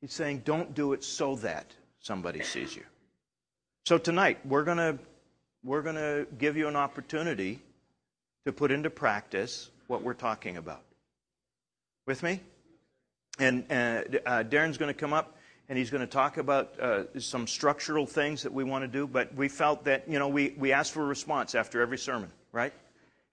He's 0.00 0.12
saying, 0.12 0.42
don't 0.44 0.74
do 0.74 0.92
it 0.92 1.02
so 1.02 1.36
that 1.36 1.72
somebody 2.00 2.42
sees 2.42 2.76
you. 2.76 2.84
So 3.86 3.98
tonight, 3.98 4.38
we're 4.44 4.64
going 4.64 4.78
to 4.78 4.98
we're 5.64 5.82
going 5.82 5.96
to 5.96 6.26
give 6.38 6.56
you 6.56 6.68
an 6.68 6.76
opportunity 6.76 7.60
to 8.44 8.52
put 8.52 8.70
into 8.70 8.88
practice 8.88 9.68
what 9.88 10.02
we're 10.02 10.14
talking 10.14 10.56
about. 10.56 10.82
With 12.06 12.22
me? 12.22 12.40
And 13.38 13.64
uh, 13.68 13.74
uh, 13.74 14.44
Darren's 14.44 14.78
going 14.78 14.94
to 14.94 14.98
come 14.98 15.12
up 15.12 15.35
and 15.68 15.78
he's 15.78 15.90
going 15.90 16.00
to 16.00 16.06
talk 16.06 16.36
about 16.36 16.78
uh, 16.78 17.04
some 17.18 17.46
structural 17.46 18.06
things 18.06 18.42
that 18.42 18.52
we 18.52 18.64
want 18.64 18.82
to 18.84 18.88
do. 18.88 19.06
But 19.06 19.34
we 19.34 19.48
felt 19.48 19.84
that, 19.84 20.08
you 20.08 20.18
know, 20.18 20.28
we, 20.28 20.54
we 20.56 20.72
ask 20.72 20.92
for 20.92 21.02
a 21.02 21.06
response 21.06 21.54
after 21.54 21.80
every 21.80 21.98
sermon, 21.98 22.30
right? 22.52 22.72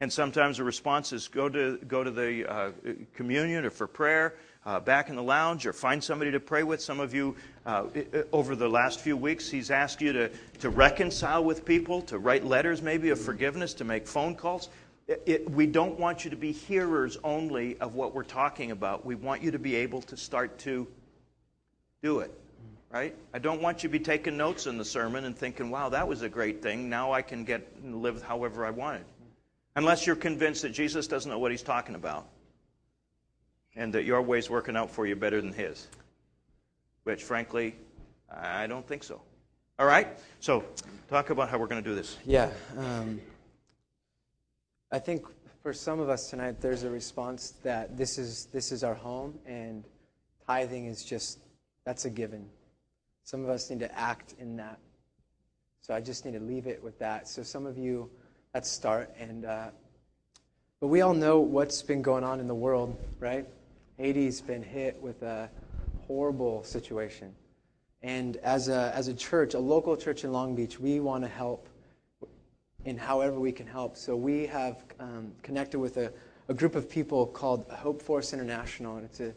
And 0.01 0.11
sometimes 0.11 0.57
the 0.57 0.63
response 0.63 1.13
is 1.13 1.27
go 1.27 1.47
to, 1.49 1.77
go 1.87 2.03
to 2.03 2.11
the 2.11 2.51
uh, 2.51 2.71
communion 3.13 3.65
or 3.65 3.69
for 3.69 3.87
prayer. 3.87 4.35
Uh, 4.65 4.79
back 4.79 5.09
in 5.09 5.17
the 5.17 5.23
lounge 5.23 5.65
or 5.65 5.73
find 5.73 6.01
somebody 6.01 6.31
to 6.31 6.39
pray 6.39 6.63
with. 6.63 6.81
Some 6.81 7.01
of 7.01 7.13
you, 7.13 7.35
uh, 7.65 7.83
over 8.31 8.55
the 8.55 8.69
last 8.69 9.01
few 9.01 9.17
weeks, 9.17 9.49
he's 9.49 9.69
asked 9.69 9.99
you 9.99 10.13
to, 10.13 10.31
to 10.59 10.69
reconcile 10.69 11.43
with 11.43 11.65
people, 11.65 12.01
to 12.03 12.17
write 12.17 12.45
letters 12.45 12.81
maybe 12.81 13.09
of 13.09 13.19
forgiveness, 13.19 13.73
to 13.73 13.83
make 13.83 14.07
phone 14.07 14.35
calls. 14.35 14.69
It, 15.09 15.49
we 15.51 15.65
don't 15.65 15.99
want 15.99 16.23
you 16.23 16.29
to 16.29 16.37
be 16.37 16.53
hearers 16.53 17.17
only 17.25 17.77
of 17.79 17.95
what 17.95 18.15
we're 18.15 18.23
talking 18.23 18.71
about. 18.71 19.05
We 19.05 19.15
want 19.15 19.43
you 19.43 19.51
to 19.51 19.59
be 19.59 19.75
able 19.75 20.01
to 20.03 20.15
start 20.15 20.57
to 20.59 20.87
do 22.03 22.19
it, 22.19 22.31
right? 22.91 23.15
I 23.33 23.39
don't 23.39 23.61
want 23.61 23.81
you 23.81 23.89
to 23.89 23.91
be 23.91 23.99
taking 23.99 24.37
notes 24.37 24.67
in 24.67 24.77
the 24.77 24.85
sermon 24.85 25.23
and 25.23 25.35
thinking, 25.35 25.71
wow, 25.71 25.89
that 25.89 26.07
was 26.07 26.21
a 26.21 26.29
great 26.29 26.61
thing. 26.61 26.89
Now 26.89 27.13
I 27.13 27.23
can 27.23 27.45
get 27.45 27.65
live 27.83 28.21
however 28.21 28.65
I 28.65 28.69
wanted. 28.69 29.05
Unless 29.75 30.05
you're 30.05 30.17
convinced 30.17 30.61
that 30.61 30.69
Jesus 30.69 31.07
doesn't 31.07 31.31
know 31.31 31.39
what 31.39 31.49
he's 31.49 31.63
talking 31.63 31.95
about 31.95 32.27
and 33.75 33.93
that 33.93 34.03
your 34.03 34.21
way's 34.21 34.49
working 34.49 34.75
out 34.75 34.91
for 34.91 35.07
you 35.07 35.15
better 35.15 35.41
than 35.41 35.53
his, 35.53 35.87
which, 37.05 37.23
frankly, 37.23 37.75
I 38.29 38.67
don't 38.67 38.85
think 38.85 39.03
so. 39.03 39.21
All 39.79 39.87
right? 39.87 40.07
So, 40.41 40.63
talk 41.09 41.31
about 41.31 41.49
how 41.49 41.57
we're 41.57 41.67
going 41.67 41.83
to 41.83 41.89
do 41.89 41.95
this. 41.95 42.17
Yeah. 42.25 42.51
Um, 42.77 43.19
I 44.91 44.99
think 44.99 45.25
for 45.63 45.73
some 45.73 45.99
of 45.99 46.09
us 46.09 46.29
tonight, 46.29 46.61
there's 46.61 46.83
a 46.83 46.89
response 46.89 47.53
that 47.63 47.97
this 47.97 48.19
is 48.19 48.45
this 48.53 48.71
is 48.71 48.83
our 48.83 48.93
home, 48.93 49.39
and 49.47 49.83
tithing 50.45 50.85
is 50.85 51.03
just 51.03 51.39
that's 51.85 52.05
a 52.05 52.09
given. 52.09 52.47
Some 53.23 53.43
of 53.43 53.49
us 53.49 53.69
need 53.69 53.79
to 53.79 53.99
act 53.99 54.35
in 54.39 54.57
that. 54.57 54.79
So 55.81 55.93
I 55.93 56.01
just 56.01 56.25
need 56.25 56.33
to 56.33 56.39
leave 56.39 56.67
it 56.67 56.81
with 56.83 56.97
that. 56.99 57.27
So 57.27 57.43
some 57.43 57.65
of 57.65 57.77
you, 57.77 58.09
let's 58.53 58.69
start. 58.69 59.13
And 59.19 59.45
uh, 59.45 59.69
but 60.83 60.87
we 60.87 60.99
all 60.99 61.13
know 61.13 61.39
what's 61.39 61.81
been 61.81 62.01
going 62.01 62.25
on 62.25 62.41
in 62.41 62.47
the 62.47 62.55
world, 62.55 62.97
right? 63.19 63.47
Haiti's 63.97 64.41
been 64.41 64.61
hit 64.61 65.01
with 65.01 65.21
a 65.21 65.49
horrible 66.07 66.61
situation. 66.65 67.33
And 68.01 68.35
as 68.43 68.67
a, 68.67 68.91
as 68.93 69.07
a 69.07 69.13
church, 69.13 69.53
a 69.53 69.59
local 69.59 69.95
church 69.95 70.25
in 70.25 70.33
Long 70.33 70.55
Beach, 70.55 70.81
we 70.81 70.99
want 70.99 71.23
to 71.23 71.29
help 71.29 71.69
in 72.83 72.97
however 72.97 73.39
we 73.39 73.53
can 73.53 73.65
help. 73.65 73.95
So 73.95 74.15
we 74.17 74.45
have 74.47 74.83
um, 74.99 75.31
connected 75.41 75.79
with 75.79 75.95
a, 75.95 76.11
a 76.49 76.53
group 76.53 76.75
of 76.75 76.89
people 76.89 77.27
called 77.27 77.65
Hope 77.69 78.01
Force 78.01 78.33
International, 78.33 78.97
and 78.97 79.05
it's 79.05 79.21
a 79.21 79.33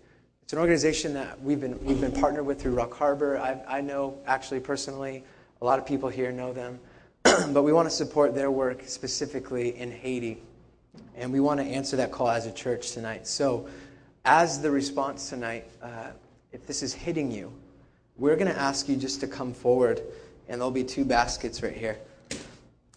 it's 0.46 0.52
an 0.52 0.60
organization 0.60 1.12
that 1.14 1.42
we've 1.42 1.58
been 1.60 1.76
we've 1.84 2.00
been 2.00 2.12
partnered 2.12 2.46
with 2.46 2.62
through 2.62 2.70
Rock 2.70 2.94
Harbor. 2.94 3.36
I, 3.36 3.60
I 3.66 3.80
know 3.80 4.16
actually 4.28 4.60
personally, 4.60 5.24
a 5.60 5.64
lot 5.64 5.80
of 5.80 5.84
people 5.84 6.08
here 6.08 6.30
know 6.30 6.52
them, 6.52 6.78
but 7.24 7.64
we 7.64 7.72
want 7.72 7.88
to 7.88 7.90
support 7.92 8.32
their 8.32 8.52
work 8.52 8.84
specifically 8.86 9.76
in 9.76 9.90
Haiti, 9.90 10.40
and 11.16 11.32
we 11.32 11.40
want 11.40 11.58
to 11.58 11.66
answer 11.66 11.96
that 11.96 12.12
call 12.12 12.28
as 12.28 12.46
a 12.46 12.52
church 12.52 12.92
tonight. 12.92 13.26
So, 13.26 13.66
as 14.24 14.62
the 14.62 14.70
response 14.70 15.28
tonight, 15.28 15.68
uh, 15.82 16.10
if 16.52 16.64
this 16.64 16.80
is 16.80 16.94
hitting 16.94 17.32
you, 17.32 17.52
we're 18.16 18.36
going 18.36 18.46
to 18.46 18.56
ask 18.56 18.88
you 18.88 18.94
just 18.94 19.18
to 19.22 19.26
come 19.26 19.52
forward, 19.52 20.00
and 20.48 20.60
there'll 20.60 20.70
be 20.70 20.84
two 20.84 21.04
baskets 21.04 21.60
right 21.60 21.76
here 21.76 21.98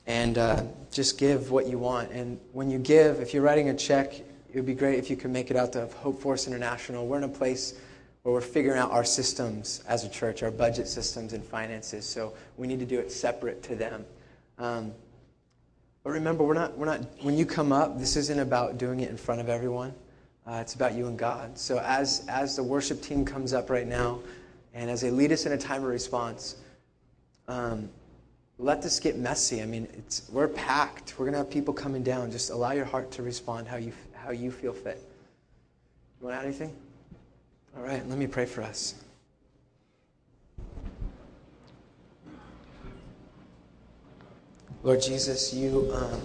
and 0.05 0.37
uh, 0.37 0.61
just 0.91 1.17
give 1.17 1.49
what 1.49 1.65
you 1.65 1.79
want. 1.79 2.11
And 2.11 2.39
when 2.51 2.69
you 2.69 2.77
give, 2.77 3.19
if 3.21 3.33
you're 3.33 3.41
writing 3.41 3.69
a 3.69 3.75
check, 3.75 4.21
it 4.51 4.55
would 4.55 4.65
be 4.65 4.73
great 4.73 4.97
if 4.97 5.09
you 5.09 5.15
could 5.15 5.31
make 5.31 5.51
it 5.51 5.57
out 5.57 5.73
to 5.73 5.87
Hope 5.97 6.19
Force 6.19 6.47
International. 6.47 7.05
We're 7.05 7.17
in 7.17 7.23
a 7.23 7.27
place 7.29 7.75
where 8.23 8.33
we're 8.33 8.41
figuring 8.41 8.79
out 8.79 8.91
our 8.91 9.03
systems 9.03 9.83
as 9.87 10.03
a 10.03 10.09
church, 10.09 10.43
our 10.43 10.51
budget 10.51 10.87
systems 10.87 11.33
and 11.33 11.43
finances. 11.43 12.05
So 12.05 12.33
we 12.57 12.67
need 12.67 12.79
to 12.79 12.85
do 12.85 12.99
it 12.99 13.11
separate 13.11 13.61
to 13.63 13.75
them. 13.75 14.05
Um, 14.57 14.91
but 16.03 16.11
remember, 16.11 16.43
we're 16.43 16.55
not, 16.55 16.77
we're 16.77 16.85
not, 16.85 17.01
when 17.21 17.37
you 17.37 17.45
come 17.45 17.71
up, 17.71 17.99
this 17.99 18.15
isn't 18.15 18.39
about 18.39 18.77
doing 18.77 19.01
it 19.01 19.09
in 19.09 19.17
front 19.17 19.39
of 19.39 19.49
everyone. 19.49 19.93
Uh, 20.47 20.59
it's 20.61 20.73
about 20.73 20.95
you 20.95 21.07
and 21.07 21.17
God. 21.17 21.57
So 21.57 21.79
as, 21.79 22.25
as 22.27 22.55
the 22.55 22.63
worship 22.63 23.01
team 23.01 23.23
comes 23.25 23.53
up 23.53 23.69
right 23.69 23.87
now, 23.87 24.19
and 24.73 24.89
as 24.89 25.01
they 25.01 25.11
lead 25.11 25.31
us 25.31 25.45
in 25.45 25.51
a 25.51 25.57
time 25.57 25.83
of 25.83 25.89
response, 25.89 26.55
um, 27.47 27.89
let 28.57 28.81
this 28.81 28.99
get 28.99 29.17
messy. 29.17 29.61
I 29.61 29.65
mean, 29.65 29.87
it's, 29.97 30.23
we're 30.31 30.47
packed. 30.47 31.17
We're 31.17 31.25
going 31.25 31.33
to 31.33 31.39
have 31.39 31.49
people 31.49 31.73
coming 31.73 32.03
down. 32.03 32.31
Just 32.31 32.49
allow 32.49 32.71
your 32.71 32.85
heart 32.85 33.11
to 33.11 33.23
respond 33.23 33.67
how 33.67 33.77
you, 33.77 33.93
how 34.23 34.31
you 34.31 34.51
feel 34.51 34.73
fit. 34.73 35.01
You 36.19 36.27
want 36.27 36.35
to 36.35 36.39
add 36.39 36.45
anything? 36.45 36.75
All 37.77 37.83
right, 37.83 38.07
let 38.07 38.17
me 38.17 38.27
pray 38.27 38.45
for 38.45 38.61
us. 38.61 38.95
Lord 44.81 45.01
Jesus, 45.01 45.53
you. 45.53 45.91
Um, 45.93 46.21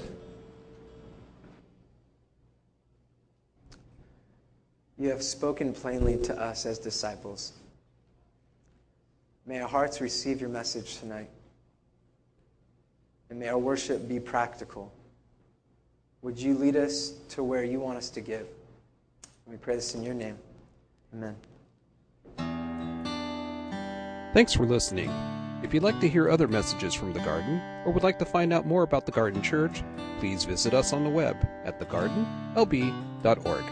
you 4.97 5.09
have 5.09 5.23
spoken 5.23 5.73
plainly 5.73 6.17
to 6.19 6.41
us 6.41 6.65
as 6.65 6.79
disciples. 6.79 7.53
May 9.47 9.61
our 9.61 9.69
hearts 9.69 10.01
receive 10.01 10.41
your 10.41 10.51
message 10.51 10.99
tonight. 10.99 11.29
And 13.29 13.39
may 13.39 13.49
our 13.49 13.59
worship 13.59 14.09
be 14.09 14.21
practical. 14.21 14.93
Would 16.25 16.41
you 16.41 16.55
lead 16.55 16.75
us 16.75 17.13
to 17.29 17.45
where 17.45 17.63
you 17.65 17.81
want 17.81 17.99
us 17.99 18.09
to 18.09 18.23
give? 18.23 18.47
We 19.47 19.59
pray 19.59 19.75
this 19.75 19.95
in 19.95 20.03
your 20.03 20.15
name. 20.15 20.39
Amen. 21.13 21.37
Thanks 24.33 24.55
for 24.55 24.65
listening. 24.65 25.11
If 25.63 25.75
you'd 25.75 25.83
like 25.83 26.01
to 26.01 26.09
hear 26.09 26.31
other 26.31 26.49
messages 26.49 26.95
from 26.95 27.13
the 27.13 27.21
garden 27.21 27.61
or 27.85 27.93
would 27.93 28.03
like 28.03 28.19
to 28.21 28.25
find 28.25 28.55
out 28.55 28.67
more 28.67 28.85
about 28.85 29.05
the 29.05 29.13
Garden 29.13 29.43
Church, 29.43 29.83
please 30.19 30.45
visit 30.45 30.73
us 30.73 30.95
on 30.95 31.05
the 31.05 31.11
web 31.11 31.37
at 31.63 31.79
thegardenlb.org. 31.79 33.65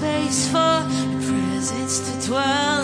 space 0.00 0.48
for 0.48 0.80
your 1.10 1.20
presence 1.28 1.98
to 2.00 2.26
dwell 2.26 2.79